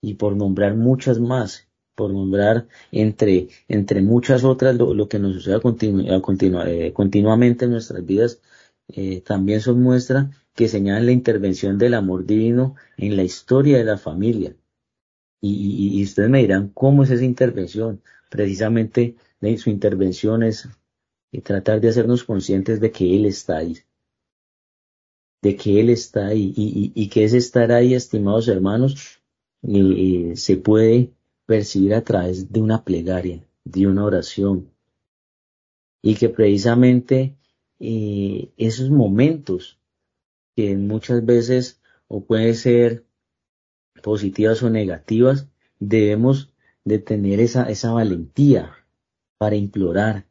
y 0.00 0.14
por 0.14 0.36
nombrar 0.36 0.76
muchas 0.76 1.18
más, 1.18 1.68
por 1.94 2.12
nombrar 2.12 2.68
entre, 2.92 3.48
entre 3.66 4.02
muchas 4.02 4.44
otras 4.44 4.76
lo, 4.76 5.08
que 5.08 5.18
nos 5.18 5.34
sucede 5.34 5.56
eh, 5.56 6.92
continuamente 6.92 7.64
en 7.64 7.72
nuestras 7.72 8.06
vidas, 8.06 8.40
eh, 8.88 9.20
también 9.20 9.60
son 9.60 9.82
muestra 9.82 10.30
que 10.54 10.68
señalan 10.68 11.06
la 11.06 11.12
intervención 11.12 11.78
del 11.78 11.94
amor 11.94 12.24
divino 12.24 12.76
en 12.96 13.16
la 13.16 13.24
historia 13.24 13.78
de 13.78 13.84
la 13.84 13.98
familia. 13.98 14.54
Y, 15.40 15.98
y, 16.00 16.02
ustedes 16.02 16.28
me 16.30 16.40
dirán 16.40 16.68
cómo 16.74 17.04
es 17.04 17.10
esa 17.10 17.24
intervención. 17.24 18.02
Precisamente 18.28 19.16
su 19.56 19.70
intervención 19.70 20.42
es 20.42 20.68
y 21.30 21.40
tratar 21.40 21.80
de 21.80 21.88
hacernos 21.88 22.24
conscientes 22.24 22.80
de 22.80 22.90
que 22.90 23.16
Él 23.16 23.26
está 23.26 23.58
ahí, 23.58 23.78
de 25.42 25.56
que 25.56 25.80
Él 25.80 25.90
está 25.90 26.28
ahí 26.28 26.52
y, 26.56 26.92
y, 26.94 27.08
que 27.08 27.24
ese 27.24 27.38
estar 27.38 27.70
ahí, 27.70 27.94
estimados 27.94 28.48
hermanos, 28.48 29.20
eh, 29.62 30.32
se 30.36 30.56
puede 30.56 31.12
percibir 31.46 31.94
a 31.94 32.02
través 32.02 32.50
de 32.52 32.60
una 32.60 32.84
plegaria, 32.84 33.44
de 33.64 33.86
una 33.86 34.04
oración, 34.04 34.70
y 36.02 36.14
que 36.14 36.28
precisamente 36.28 37.36
eh, 37.80 38.50
esos 38.56 38.90
momentos 38.90 39.78
que 40.56 40.76
muchas 40.76 41.24
veces 41.24 41.80
o 42.08 42.24
pueden 42.24 42.54
ser 42.54 43.04
positivas 44.02 44.62
o 44.62 44.70
negativas, 44.70 45.48
debemos 45.78 46.52
de 46.84 46.98
tener 46.98 47.40
esa, 47.40 47.64
esa 47.64 47.92
valentía 47.92 48.72
para 49.38 49.56
implorar, 49.56 50.26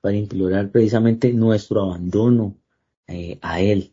para 0.00 0.16
implorar 0.16 0.70
precisamente 0.70 1.32
nuestro 1.32 1.82
abandono 1.82 2.56
eh, 3.06 3.38
a 3.42 3.60
Él, 3.60 3.92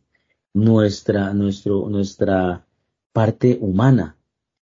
nuestra, 0.54 1.34
nuestro, 1.34 1.90
nuestra 1.90 2.66
parte 3.12 3.58
humana. 3.60 4.18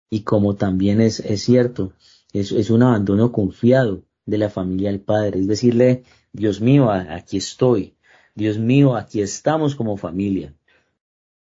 Y 0.10 0.22
como 0.22 0.56
también 0.56 1.02
es, 1.02 1.20
es 1.20 1.44
cierto, 1.44 1.94
es, 2.34 2.52
es 2.52 2.70
un 2.70 2.84
abandono 2.84 3.32
confiado 3.32 4.04
de 4.26 4.38
la 4.38 4.50
familia 4.50 4.90
al 4.90 5.00
Padre, 5.00 5.40
es 5.40 5.48
decirle, 5.48 6.04
Dios 6.32 6.62
mío, 6.62 6.92
aquí 6.92 7.38
estoy, 7.38 7.96
Dios 8.36 8.60
mío, 8.60 8.96
aquí 8.96 9.22
estamos 9.22 9.76
como 9.76 9.98
familia. 9.98 10.54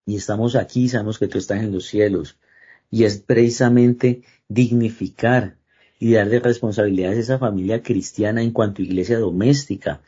Y 0.06 0.16
estamos 0.16 0.56
aquí, 0.56 0.88
sabemos 0.88 1.18
que 1.18 1.28
tú 1.28 1.38
estás 1.38 1.62
en 1.62 1.72
los 1.72 1.86
cielos. 1.86 2.36
Y 2.94 3.02
es 3.02 3.18
precisamente 3.18 4.22
dignificar 4.46 5.56
y 5.98 6.12
darle 6.12 6.38
responsabilidades 6.38 7.16
a 7.16 7.20
esa 7.22 7.38
familia 7.40 7.82
cristiana 7.82 8.40
en 8.40 8.52
cuanto 8.52 8.82
a 8.82 8.84
iglesia 8.84 9.18
doméstica 9.18 10.00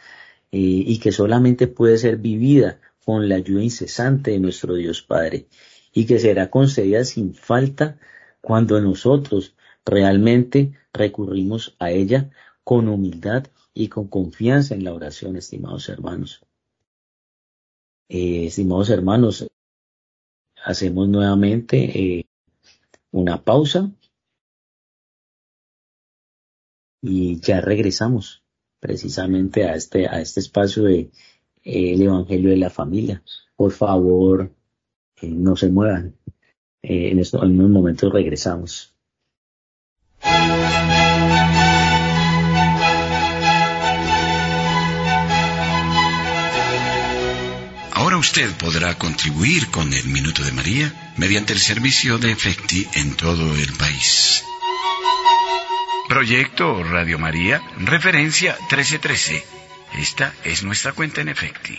eh, 0.53 0.61
y 0.61 1.01
que 1.01 1.11
solamente 1.11 1.67
puede 1.67 1.99
ser 1.99 2.17
vivida 2.17 2.79
con 3.05 3.29
la 3.29 3.35
ayuda 3.35 3.65
incesante 3.65 4.31
de 4.31 4.39
nuestro 4.39 4.75
Dios 4.75 5.03
Padre 5.03 5.49
y 5.93 6.07
que 6.07 6.21
será 6.21 6.49
concedida 6.49 7.05
sin 7.05 7.35
falta 7.35 7.99
cuando 8.41 8.81
nosotros 8.81 9.57
realmente 9.85 10.71
recurrimos 10.93 11.75
a 11.81 11.91
ella 11.91 12.31
con 12.63 12.87
humildad 12.87 13.49
y 13.75 13.89
con 13.89 14.07
confianza 14.07 14.77
en 14.77 14.85
la 14.85 14.95
oración, 14.95 15.37
estimados 15.37 15.89
hermanos. 15.89 16.41
Eh, 18.09 18.47
estimados 18.47 18.91
hermanos, 18.91 19.45
hacemos 20.65 21.09
nuevamente 21.09 21.79
eh, 21.99 22.27
una 23.17 23.43
pausa 23.43 23.91
y 27.03 27.41
ya 27.41 27.63
regresamos 27.63 28.43
precisamente 28.79 29.65
a 29.65 29.75
este, 29.75 30.07
a 30.07 30.21
este 30.21 30.41
espacio 30.41 30.83
de 30.83 31.11
eh, 31.65 31.95
el 31.95 32.03
Evangelio 32.03 32.51
de 32.51 32.59
la 32.59 32.69
Familia. 32.69 33.23
Por 33.57 33.73
favor, 33.73 34.53
eh, 35.23 35.29
no 35.29 35.57
se 35.57 35.71
muevan. 35.71 36.15
Eh, 36.83 37.11
en, 37.11 37.19
estos, 37.19 37.43
en 37.43 37.59
unos 37.59 37.71
momentos 37.71 38.13
regresamos. 38.13 38.95
Usted 48.19 48.51
podrá 48.57 48.97
contribuir 48.97 49.69
con 49.69 49.93
el 49.93 50.05
Minuto 50.05 50.43
de 50.43 50.51
María 50.51 51.13
mediante 51.19 51.53
el 51.53 51.61
servicio 51.61 52.17
de 52.17 52.33
Efecti 52.33 52.87
en 52.95 53.15
todo 53.15 53.55
el 53.55 53.73
país. 53.75 54.43
Proyecto 56.09 56.83
Radio 56.83 57.19
María, 57.19 57.63
referencia 57.77 58.57
1313. 58.71 59.45
Esta 59.99 60.35
es 60.45 60.63
nuestra 60.63 60.93
cuenta 60.93 61.21
en 61.21 61.29
Efecti. 61.29 61.79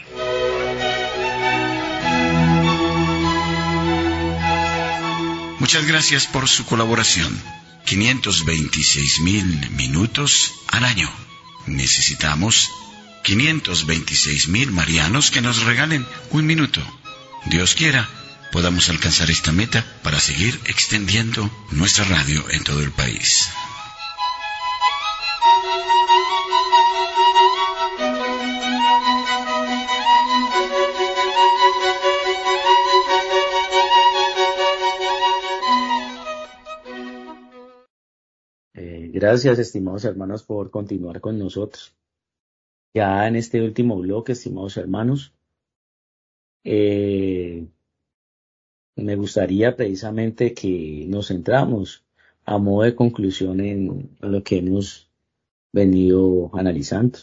Muchas 5.59 5.85
gracias 5.87 6.27
por 6.27 6.47
su 6.47 6.65
colaboración. 6.65 7.41
526 7.85 9.21
mil 9.21 9.71
minutos 9.71 10.53
al 10.67 10.85
año. 10.85 11.09
Necesitamos 11.65 12.69
526 13.27 14.47
mil 14.47 14.71
marianos 14.71 15.31
que 15.31 15.41
nos 15.41 15.65
regalen 15.65 16.05
un 16.31 16.45
minuto. 16.45 16.79
Dios 17.47 17.75
quiera, 17.75 18.07
podamos 18.53 18.87
alcanzar 18.87 19.29
esta 19.29 19.51
meta 19.51 19.83
para 20.01 20.17
seguir 20.17 20.57
extendiendo 20.63 21.51
nuestra 21.71 22.05
radio 22.05 22.41
en 22.51 22.63
todo 22.63 22.81
el 22.81 22.91
país. 22.91 23.49
Gracias, 39.11 39.59
estimados 39.59 40.05
hermanos, 40.05 40.43
por 40.43 40.71
continuar 40.71 41.19
con 41.19 41.37
nosotros. 41.37 41.97
Ya 42.97 43.27
en 43.27 43.35
este 43.35 43.61
último 43.61 43.95
bloque, 43.99 44.31
estimados 44.31 44.75
hermanos, 44.75 45.31
eh, 46.63 47.67
me 48.95 49.15
gustaría 49.15 49.75
precisamente 49.75 50.55
que 50.55 51.05
nos 51.07 51.27
centramos 51.27 52.03
a 52.43 52.57
modo 52.57 52.85
de 52.85 52.95
conclusión 52.95 53.59
en 53.59 54.17
lo 54.19 54.43
que 54.43 54.57
hemos 54.57 55.11
venido 55.71 56.49
analizando. 56.53 57.19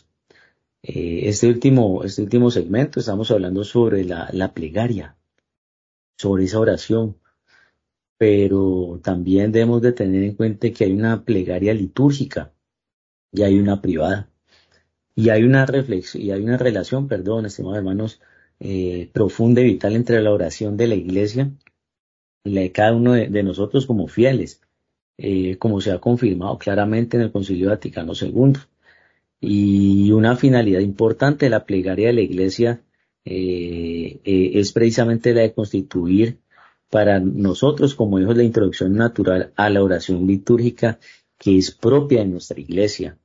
Eh, 0.81 1.23
este 1.29 1.49
último, 1.49 2.05
este 2.05 2.23
último 2.23 2.53
segmento 2.53 3.01
estamos 3.01 3.33
hablando 3.33 3.65
sobre 3.65 4.05
la, 4.05 4.31
la 4.33 4.55
plegaria, 4.55 5.17
sobre 6.17 6.45
esa 6.45 6.61
oración, 6.61 7.17
pero 8.17 9.01
también 9.03 9.51
debemos 9.51 9.83
de 9.83 9.93
tener 9.93 10.23
en 10.23 10.37
cuenta 10.37 10.71
que 10.71 10.85
hay 10.85 10.93
una 10.93 11.25
plegaria 11.25 11.75
litúrgica 11.75 12.53
y 13.33 13.43
hay 13.43 13.59
una 13.59 13.83
privada. 13.83 14.31
Y 15.17 15.31
hay 15.31 15.45
una 15.45 15.67
reflexión, 15.67 16.23
y 16.23 16.33
hay 16.33 16.43
una 16.43 16.59
relación, 16.59 17.09
perdón, 17.09 17.47
estimados 17.47 17.79
hermanos, 17.79 18.21
eh, 18.61 19.11
profunda 19.13 19.61
y 19.61 19.65
vital 19.65 19.95
entre 19.95 20.21
la 20.23 20.33
oración 20.33 20.77
de 20.77 20.89
la 20.89 20.95
iglesia 20.97 21.51
y 22.45 22.51
la 22.51 22.63
de 22.63 22.73
cada 22.73 22.95
uno 22.95 23.13
de, 23.13 23.43
nosotros 23.43 23.87
como 23.87 24.09
fieles, 24.09 24.61
eh, 25.19 25.57
como 25.59 25.81
se 25.81 25.93
ha 25.93 25.99
confirmado 26.01 26.59
claramente 26.59 27.17
en 27.17 27.25
el 27.25 27.33
Concilio 27.33 27.71
Vaticano 27.71 28.13
II. 28.21 28.55
Y 29.41 30.11
una 30.13 30.37
finalidad 30.37 30.81
importante 30.81 31.47
de 31.47 31.51
la 31.51 31.67
plegaria 31.67 32.09
de 32.09 32.15
la 32.15 32.21
iglesia 32.23 32.83
eh, 33.25 34.21
es 34.25 34.73
precisamente 34.73 35.35
la 35.35 35.43
de 35.43 35.55
constituir 35.55 36.39
para 36.91 37.21
nosotros 37.21 37.95
como 37.95 38.21
hijos 38.21 38.37
la 38.37 38.45
introducción 38.45 38.95
natural 38.95 39.53
a 39.57 39.71
la 39.71 39.83
oración 39.83 40.27
litúrgica 40.27 40.99
que 41.39 41.59
es 41.59 41.71
propia 41.73 42.21
de 42.21 42.27
nuestra 42.27 42.61
iglesia 42.61 43.19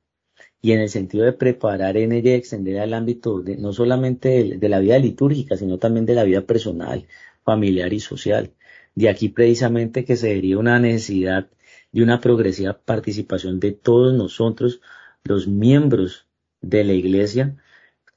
y 0.62 0.72
en 0.72 0.80
el 0.80 0.90
sentido 0.90 1.24
de 1.24 1.32
preparar 1.32 1.96
en 1.96 2.12
ella 2.12 2.32
y 2.32 2.34
extender 2.34 2.80
al 2.80 2.94
ámbito 2.94 3.40
de, 3.40 3.56
no 3.56 3.72
solamente 3.72 4.58
de, 4.58 4.68
la 4.68 4.78
vida 4.78 4.98
litúrgica, 4.98 5.56
sino 5.56 5.78
también 5.78 6.06
de 6.06 6.14
la 6.14 6.24
vida 6.24 6.42
personal, 6.42 7.06
familiar 7.44 7.92
y 7.92 8.00
social. 8.00 8.52
De 8.94 9.08
aquí 9.08 9.28
precisamente 9.30 10.04
que 10.04 10.16
se 10.16 10.28
deriva 10.28 10.60
una 10.60 10.78
necesidad 10.78 11.48
de 11.92 12.02
una 12.02 12.20
progresiva 12.20 12.74
participación 12.78 13.58
de 13.60 13.72
todos 13.72 14.12
nosotros, 14.14 14.80
los 15.24 15.48
miembros 15.48 16.26
de 16.60 16.84
la 16.84 16.92
iglesia, 16.92 17.56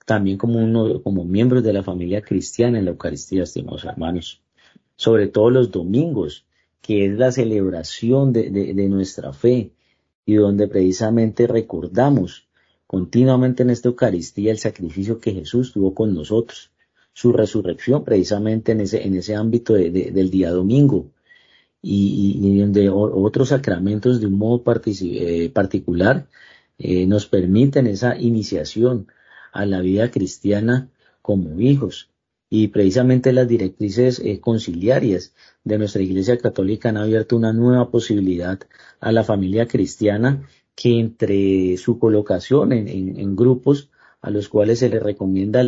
también 0.05 0.37
como, 0.37 0.59
uno, 0.59 1.01
como 1.01 1.23
miembros 1.23 1.63
de 1.63 1.73
la 1.73 1.83
familia 1.83 2.21
cristiana 2.21 2.79
en 2.79 2.85
la 2.85 2.91
Eucaristía, 2.91 3.43
estimados 3.43 3.85
hermanos. 3.85 4.41
Sobre 4.97 5.27
todo 5.27 5.49
los 5.49 5.71
domingos, 5.71 6.45
que 6.81 7.05
es 7.05 7.13
la 7.13 7.31
celebración 7.31 8.33
de, 8.33 8.49
de 8.51 8.89
nuestra 8.89 9.31
fe, 9.31 9.71
y 10.25 10.35
donde 10.35 10.67
precisamente 10.67 11.47
recordamos 11.47 12.47
continuamente 12.87 13.63
en 13.63 13.69
esta 13.69 13.89
Eucaristía 13.89 14.51
el 14.51 14.59
sacrificio 14.59 15.19
que 15.19 15.33
Jesús 15.33 15.73
tuvo 15.73 15.93
con 15.93 16.13
nosotros, 16.13 16.71
su 17.13 17.31
resurrección 17.31 18.03
precisamente 18.03 18.71
en 18.71 18.81
ese, 18.81 19.05
en 19.05 19.15
ese 19.15 19.35
ámbito 19.35 19.73
del 19.73 20.29
día 20.29 20.51
domingo 20.51 21.11
y, 21.81 22.39
y, 22.41 22.59
donde 22.59 22.89
otros 22.89 23.49
sacramentos 23.49 24.19
de 24.19 24.27
un 24.27 24.37
modo 24.37 24.63
eh, 24.65 25.49
particular 25.49 26.27
eh, 26.79 27.05
nos 27.05 27.27
permiten 27.27 27.87
esa 27.87 28.17
iniciación 28.17 29.07
a 29.51 29.65
la 29.65 29.81
vida 29.81 30.09
cristiana 30.09 30.89
como 31.21 31.59
hijos. 31.59 32.09
Y 32.55 32.67
precisamente 32.67 33.33
las 33.33 33.47
directrices 33.47 34.19
eh, 34.19 34.39
conciliarias 34.39 35.33
de 35.63 35.79
nuestra 35.79 36.03
Iglesia 36.03 36.37
Católica 36.37 36.89
han 36.89 36.97
abierto 36.97 37.35
una 37.35 37.51
nueva 37.51 37.89
posibilidad 37.89 38.59
a 38.99 39.11
la 39.11 39.23
familia 39.23 39.67
cristiana 39.67 40.47
que 40.75 40.99
entre 40.99 41.77
su 41.77 41.97
colocación 41.97 42.71
en, 42.71 43.35
grupos 43.35 43.89
a 44.21 44.29
los 44.29 44.49
cuales 44.49 44.77
se 44.77 44.89
les 44.89 45.01
recomienda 45.01 45.67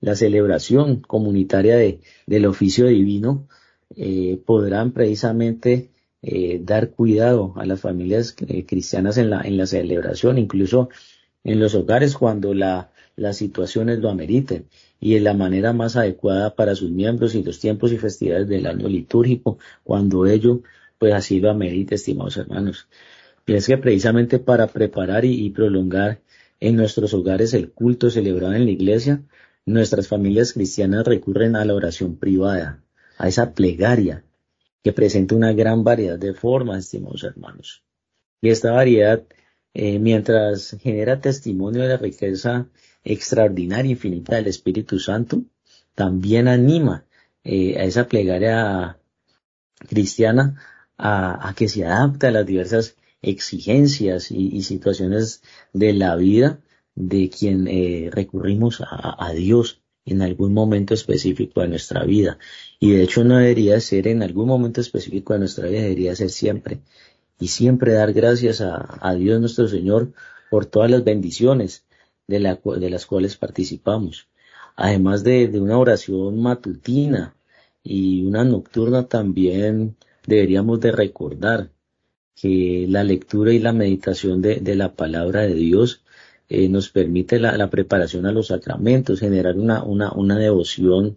la 0.00 0.14
celebración 0.14 1.00
comunitaria 1.00 1.76
de, 1.76 2.00
del 2.26 2.44
oficio 2.44 2.86
divino, 2.88 3.48
eh, 3.96 4.38
podrán 4.44 4.92
precisamente 4.92 5.88
eh, 6.20 6.60
dar 6.62 6.90
cuidado 6.90 7.54
a 7.56 7.64
las 7.64 7.80
familias 7.80 8.36
cristianas 8.66 9.16
en 9.16 9.30
la, 9.30 9.40
en 9.40 9.56
la 9.56 9.64
celebración, 9.64 10.36
incluso 10.36 10.90
en 11.44 11.60
los 11.60 11.74
hogares 11.74 12.14
cuando 12.14 12.52
la, 12.52 12.92
las 13.16 13.38
situaciones 13.38 14.00
lo 14.00 14.10
ameriten 14.10 14.66
y 15.04 15.16
en 15.16 15.24
la 15.24 15.34
manera 15.34 15.74
más 15.74 15.96
adecuada 15.96 16.54
para 16.54 16.74
sus 16.74 16.90
miembros 16.90 17.34
y 17.34 17.42
los 17.42 17.60
tiempos 17.60 17.92
y 17.92 17.98
festividades 17.98 18.48
del 18.48 18.66
año 18.66 18.88
litúrgico, 18.88 19.58
cuando 19.82 20.24
ello 20.24 20.62
pues 20.96 21.12
así 21.12 21.40
lo 21.40 21.50
amerite, 21.50 21.96
estimados 21.96 22.38
hermanos. 22.38 22.88
Y 23.46 23.52
es 23.52 23.66
que 23.66 23.76
precisamente 23.76 24.38
para 24.38 24.66
preparar 24.66 25.26
y, 25.26 25.50
prolongar 25.50 26.22
en 26.58 26.76
nuestros 26.76 27.12
hogares 27.12 27.52
el 27.52 27.70
culto 27.70 28.08
celebrado 28.08 28.54
en 28.54 28.64
la 28.64 28.70
iglesia, 28.70 29.22
nuestras 29.66 30.08
familias 30.08 30.54
cristianas 30.54 31.04
recurren 31.04 31.54
a 31.54 31.66
la 31.66 31.74
oración 31.74 32.16
privada, 32.16 32.82
a 33.18 33.28
esa 33.28 33.52
plegaria 33.52 34.24
que 34.82 34.94
presenta 34.94 35.34
una 35.34 35.52
gran 35.52 35.84
variedad 35.84 36.18
de 36.18 36.32
formas, 36.32 36.86
estimados 36.86 37.24
hermanos. 37.24 37.84
Y 38.40 38.48
esta 38.48 38.72
variedad, 38.72 39.22
eh, 39.74 39.98
mientras 39.98 40.78
genera 40.80 41.20
testimonio 41.20 41.82
de 41.82 41.88
la 41.88 41.98
riqueza 41.98 42.68
extraordinaria, 43.04 43.92
infinita 43.92 44.36
del 44.36 44.46
Espíritu 44.46 44.98
Santo, 44.98 45.44
también 45.94 46.48
anima 46.48 47.04
eh, 47.44 47.78
a 47.78 47.84
esa 47.84 48.08
plegaria 48.08 48.98
cristiana 49.88 50.56
a, 50.96 51.52
que 51.56 51.68
se 51.68 51.84
adapte 51.84 52.26
a 52.26 52.30
las 52.30 52.46
diversas 52.46 52.96
exigencias 53.20 54.30
y, 54.30 54.62
situaciones 54.62 55.42
de 55.72 55.92
la 55.92 56.16
vida 56.16 56.60
de 56.94 57.30
quien 57.30 57.66
eh, 57.68 58.10
recurrimos 58.12 58.80
a, 58.80 59.32
Dios 59.34 59.80
en 60.06 60.22
algún 60.22 60.52
momento 60.52 60.94
específico 60.94 61.60
de 61.62 61.68
nuestra 61.68 62.04
vida. 62.04 62.38
Y 62.78 62.92
de 62.92 63.02
hecho 63.02 63.24
no 63.24 63.38
debería 63.38 63.80
ser 63.80 64.08
en 64.08 64.22
algún 64.22 64.46
momento 64.46 64.80
específico 64.80 65.32
de 65.32 65.40
nuestra 65.40 65.68
vida, 65.68 65.82
debería 65.82 66.14
ser 66.14 66.30
siempre. 66.30 66.80
Y 67.40 67.48
siempre 67.48 67.94
dar 67.94 68.12
gracias 68.12 68.60
a 68.60 69.14
Dios 69.14 69.40
nuestro 69.40 69.66
Señor 69.66 70.12
por 70.50 70.66
todas 70.66 70.90
las 70.90 71.02
bendiciones 71.02 71.84
de, 72.26 72.40
la, 72.40 72.60
de 72.78 72.90
las 72.90 73.06
cuales 73.06 73.36
participamos. 73.36 74.28
Además 74.76 75.24
de, 75.24 75.48
de, 75.48 75.60
una 75.60 75.78
oración 75.78 76.40
matutina 76.40 77.36
y 77.82 78.24
una 78.24 78.44
nocturna 78.44 79.06
también 79.06 79.96
deberíamos 80.26 80.80
de 80.80 80.92
recordar 80.92 81.70
que 82.34 82.86
la 82.88 83.04
lectura 83.04 83.52
y 83.52 83.58
la 83.58 83.72
meditación 83.72 84.42
de, 84.42 84.56
de 84.56 84.74
la 84.74 84.94
palabra 84.94 85.42
de 85.42 85.54
Dios 85.54 86.02
eh, 86.48 86.68
nos 86.68 86.90
permite 86.90 87.38
la, 87.38 87.56
la, 87.56 87.70
preparación 87.70 88.26
a 88.26 88.32
los 88.32 88.48
sacramentos, 88.48 89.20
generar 89.20 89.56
una, 89.56 89.82
una, 89.82 90.12
una 90.12 90.38
devoción 90.38 91.16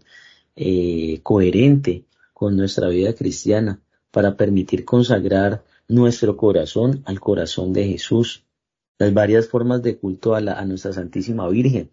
eh, 0.56 1.20
coherente 1.24 2.06
con 2.34 2.56
nuestra 2.56 2.88
vida 2.90 3.14
cristiana 3.14 3.82
para 4.12 4.38
permitir 4.38 4.86
consagrar 4.86 5.64
nuestro 5.88 6.38
corazón 6.38 7.02
al 7.06 7.20
corazón 7.20 7.74
de 7.74 7.88
Jesús 7.88 8.44
las 9.00 9.14
varias 9.14 9.48
formas 9.48 9.82
de 9.84 9.98
culto 9.98 10.36
a, 10.36 10.42
la, 10.42 10.54
a 10.54 10.66
nuestra 10.66 10.94
Santísima 10.94 11.48
Virgen, 11.50 11.92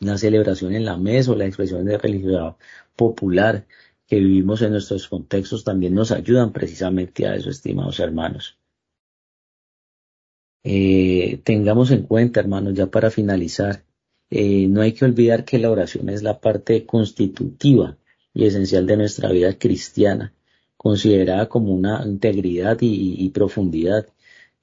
la 0.00 0.16
celebración 0.16 0.74
en 0.74 0.84
la 0.84 0.96
mesa 0.96 1.32
o 1.32 1.34
la 1.34 1.46
expresión 1.46 1.84
de 1.84 1.98
religiosidad 1.98 2.56
popular 2.96 3.66
que 4.06 4.16
vivimos 4.16 4.62
en 4.62 4.70
nuestros 4.70 5.08
contextos 5.08 5.64
también 5.64 5.94
nos 5.94 6.12
ayudan 6.12 6.52
precisamente 6.52 7.26
a 7.26 7.34
eso, 7.34 7.50
estimados 7.50 8.00
hermanos. 8.00 8.58
Eh, 10.64 11.40
tengamos 11.44 11.90
en 11.90 12.02
cuenta, 12.02 12.40
hermanos, 12.40 12.74
ya 12.74 12.86
para 12.86 13.10
finalizar, 13.10 13.84
eh, 14.30 14.66
no 14.68 14.80
hay 14.80 14.92
que 14.92 15.04
olvidar 15.04 15.44
que 15.44 15.58
la 15.58 15.70
oración 15.70 16.08
es 16.08 16.22
la 16.22 16.40
parte 16.40 16.86
constitutiva 16.86 17.98
y 18.32 18.46
esencial 18.46 18.86
de 18.86 18.96
nuestra 18.96 19.30
vida 19.30 19.58
cristiana, 19.58 20.32
considerada 20.76 21.48
como 21.48 21.72
una 21.72 22.02
integridad 22.04 22.78
y 22.80 23.28
profundidad 23.30 24.08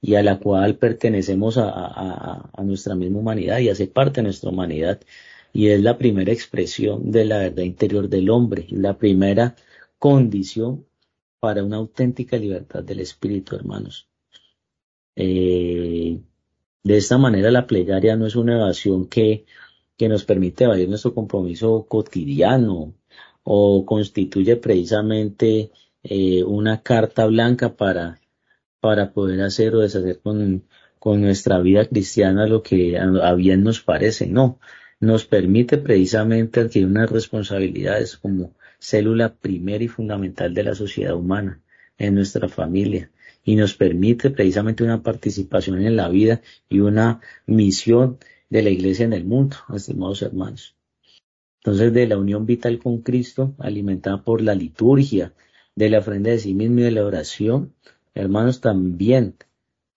y 0.00 0.14
a 0.14 0.22
la 0.22 0.38
cual 0.38 0.76
pertenecemos 0.76 1.56
a, 1.58 2.50
nuestra 2.62 2.94
misma 2.94 3.18
humanidad 3.18 3.58
y 3.58 3.68
hace 3.68 3.86
parte 3.86 4.20
de 4.20 4.24
nuestra 4.24 4.50
humanidad 4.50 5.00
y 5.52 5.68
es 5.68 5.80
la 5.82 5.98
primera 5.98 6.32
expresión 6.32 7.10
de 7.10 7.24
la 7.24 7.38
verdad 7.38 7.62
interior 7.62 8.08
del 8.08 8.30
hombre, 8.30 8.66
la 8.70 8.98
primera 8.98 9.56
condición 9.98 10.84
para 11.40 11.64
una 11.64 11.76
auténtica 11.76 12.36
libertad 12.36 12.82
del 12.84 13.00
espíritu, 13.00 13.56
hermanos. 13.56 14.08
Eh, 15.16 16.20
de 16.82 16.96
esta 16.96 17.18
manera 17.18 17.50
la 17.50 17.66
plegaria 17.66 18.16
no 18.16 18.26
es 18.26 18.36
una 18.36 18.56
evasión 18.56 19.06
que, 19.06 19.46
que 19.96 20.08
nos 20.08 20.24
permite 20.24 20.64
evadir 20.64 20.88
nuestro 20.88 21.14
compromiso 21.14 21.86
cotidiano 21.88 22.94
o 23.42 23.86
constituye 23.86 24.56
precisamente 24.56 25.70
eh, 26.02 26.44
una 26.44 26.82
carta 26.82 27.26
blanca 27.26 27.76
para 27.76 28.20
para 28.86 29.12
poder 29.12 29.40
hacer 29.40 29.74
o 29.74 29.80
deshacer 29.80 30.20
con, 30.20 30.62
con 31.00 31.20
nuestra 31.20 31.58
vida 31.58 31.86
cristiana 31.86 32.46
lo 32.46 32.62
que 32.62 32.96
a, 32.96 33.34
bien 33.34 33.64
nos 33.64 33.80
parece. 33.80 34.28
No, 34.28 34.60
nos 35.00 35.24
permite 35.24 35.76
precisamente 35.76 36.60
adquirir 36.60 36.86
unas 36.86 37.10
responsabilidades 37.10 38.16
como 38.16 38.54
célula 38.78 39.34
primera 39.34 39.82
y 39.82 39.88
fundamental 39.88 40.54
de 40.54 40.62
la 40.62 40.76
sociedad 40.76 41.16
humana, 41.16 41.60
en 41.98 42.14
nuestra 42.14 42.48
familia, 42.48 43.10
y 43.42 43.56
nos 43.56 43.74
permite 43.74 44.30
precisamente 44.30 44.84
una 44.84 45.02
participación 45.02 45.82
en 45.82 45.96
la 45.96 46.08
vida 46.08 46.40
y 46.68 46.78
una 46.78 47.20
misión 47.44 48.18
de 48.50 48.62
la 48.62 48.70
iglesia 48.70 49.04
en 49.04 49.14
el 49.14 49.24
mundo, 49.24 49.56
estimados 49.74 50.22
hermanos. 50.22 50.76
Entonces, 51.58 51.92
de 51.92 52.06
la 52.06 52.18
unión 52.18 52.46
vital 52.46 52.78
con 52.78 53.02
Cristo, 53.02 53.56
alimentada 53.58 54.22
por 54.22 54.42
la 54.42 54.54
liturgia, 54.54 55.34
de 55.74 55.90
la 55.90 55.98
ofrenda 55.98 56.30
de 56.30 56.38
sí 56.38 56.54
mismo 56.54 56.78
y 56.78 56.84
de 56.84 56.92
la 56.92 57.04
oración, 57.04 57.74
hermanos, 58.16 58.60
también 58.60 59.36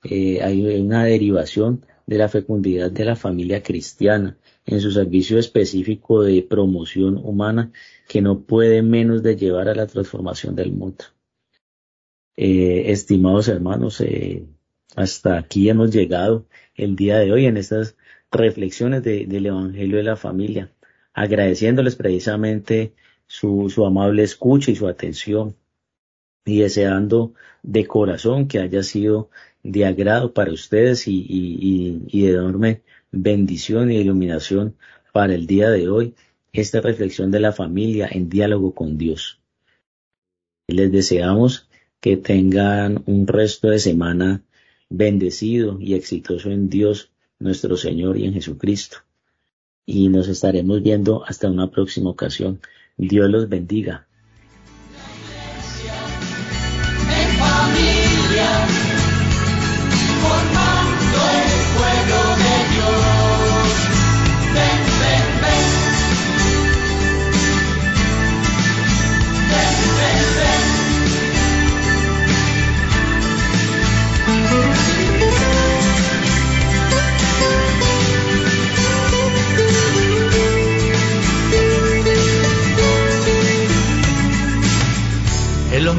eh, 0.04 0.42
hay 0.42 0.80
una 0.80 1.06
derivación 1.06 1.86
de 2.06 2.18
la 2.18 2.30
fecundidad 2.30 2.92
de 2.92 3.06
la 3.06 3.16
familia 3.16 3.62
cristiana 3.62 4.38
en 4.66 4.82
su 4.82 4.92
servicio 4.92 5.38
específico 5.38 6.24
de 6.24 6.42
promoción 6.42 7.18
humana 7.18 7.72
que 8.08 8.22
no 8.22 8.42
puede 8.42 8.82
menos 8.82 9.24
de 9.24 9.36
llevar 9.36 9.70
a 9.70 9.76
la 9.76 9.88
transformación 9.88 10.56
del 10.56 10.72
mundo. 10.72 11.06
Eh, 12.36 12.92
estimados 12.92 13.48
hermanos, 13.48 14.00
eh, 14.02 14.48
hasta 14.96 15.38
aquí 15.38 15.70
hemos 15.70 15.92
llegado 15.92 16.48
el 16.76 16.96
día 16.96 17.20
de 17.20 17.32
hoy 17.32 17.46
en 17.46 17.58
estas 17.58 17.96
reflexiones 18.32 19.04
del 19.04 19.46
Evangelio 19.46 19.98
de 19.98 20.04
la 20.04 20.16
familia, 20.16 20.72
agradeciéndoles 21.14 21.96
precisamente 21.96 22.94
su, 23.28 23.70
su 23.70 23.86
amable 23.86 24.24
escucha 24.24 24.72
y 24.72 24.76
su 24.76 24.88
atención 24.88 25.56
y 26.46 26.60
deseando 26.60 27.34
de 27.64 27.86
corazón 27.86 28.48
que 28.48 28.60
haya 28.60 28.84
sido 28.84 29.30
de 29.64 29.86
agrado 29.86 30.34
para 30.34 30.52
ustedes 30.54 31.08
y, 31.08 31.26
y, 31.28 32.02
y 32.08 32.22
de 32.24 32.32
enorme 32.34 32.82
bendición 33.12 33.92
y 33.92 33.98
iluminación 33.98 34.76
para 35.12 35.34
el 35.34 35.48
día 35.48 35.70
de 35.70 35.90
hoy, 35.90 36.16
esta 36.54 36.82
reflexión 36.82 37.32
de 37.32 37.40
la 37.40 37.52
familia 37.52 38.08
en 38.12 38.30
diálogo 38.30 38.74
con 38.74 38.98
Dios. 38.98 39.40
Les 40.68 40.92
deseamos 40.92 41.68
que 42.00 42.18
tengan 42.18 43.04
un 43.06 43.28
resto 43.28 43.70
de 43.70 43.80
semana 43.80 44.44
bendecido 44.90 45.78
y 45.80 45.94
exitoso 45.94 46.50
en 46.50 46.70
Dios 46.70 47.12
nuestro 47.40 47.78
Señor 47.78 48.18
y 48.18 48.26
en 48.26 48.34
Jesucristo. 48.34 48.98
Y 49.86 50.10
nos 50.10 50.28
estaremos 50.28 50.84
viendo 50.84 51.26
hasta 51.26 51.50
una 51.50 51.72
próxima 51.72 52.10
ocasión. 52.10 52.60
Dios 52.98 53.30
los 53.30 53.50
bendiga. 53.50 54.08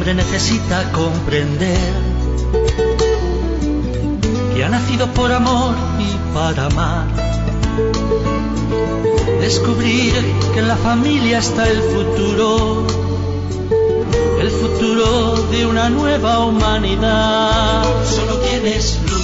Hombre 0.00 0.14
necesita 0.14 0.90
comprender 0.92 1.92
que 4.54 4.64
ha 4.64 4.70
nacido 4.70 5.12
por 5.12 5.30
amor 5.30 5.74
y 5.98 6.16
para 6.32 6.66
amar. 6.66 7.06
Descubrir 9.40 10.14
que 10.54 10.60
en 10.60 10.68
la 10.68 10.76
familia 10.76 11.38
está 11.40 11.68
el 11.68 11.82
futuro, 11.82 12.86
el 14.40 14.50
futuro 14.50 15.36
de 15.50 15.66
una 15.66 15.90
nueva 15.90 16.46
humanidad. 16.46 17.84
Solo 18.06 18.38
tienes 18.38 18.98
luz, 19.02 19.22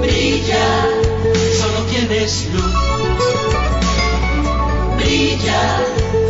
brilla, 0.00 0.66
solo 1.60 1.80
tienes 1.90 2.48
luz, 2.54 2.74
brilla 4.96 6.25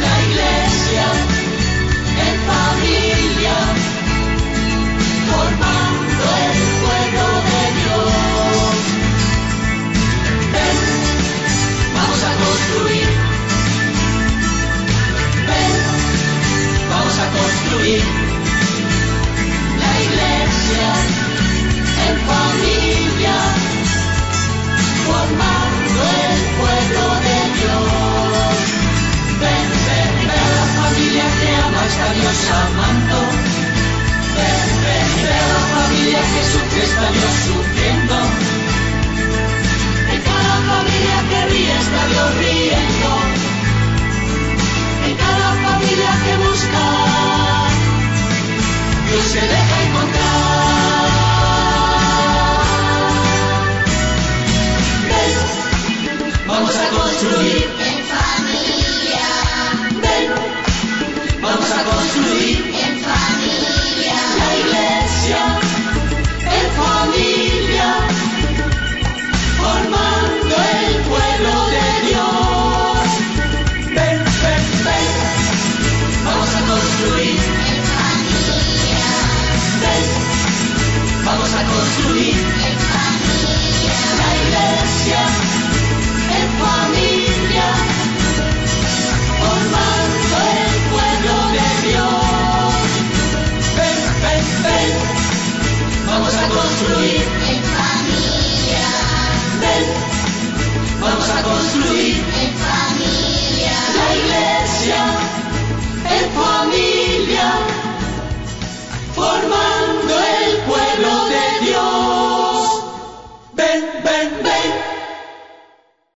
la 0.00 0.14
iglesia 0.26 1.06
en 2.26 2.36
familia, 2.50 3.56
formando 5.30 6.24
el 6.46 6.56
pueblo 6.82 7.26
de 7.48 7.62
Dios. 7.78 8.76
Ven, 10.52 10.78
vamos 11.94 12.22
a 12.22 12.32
construir. 12.44 13.08
Ven, 15.48 15.74
vamos 16.90 17.16
a 17.18 17.26
construir 17.38 18.25
Dios 32.20 32.50
amando. 32.50 33.18
Ven, 34.36 34.68
ven, 34.84 35.08
ven 35.24 35.44
la 35.52 35.60
familia 35.74 36.20
está 36.82 37.10
Dios 37.12 37.55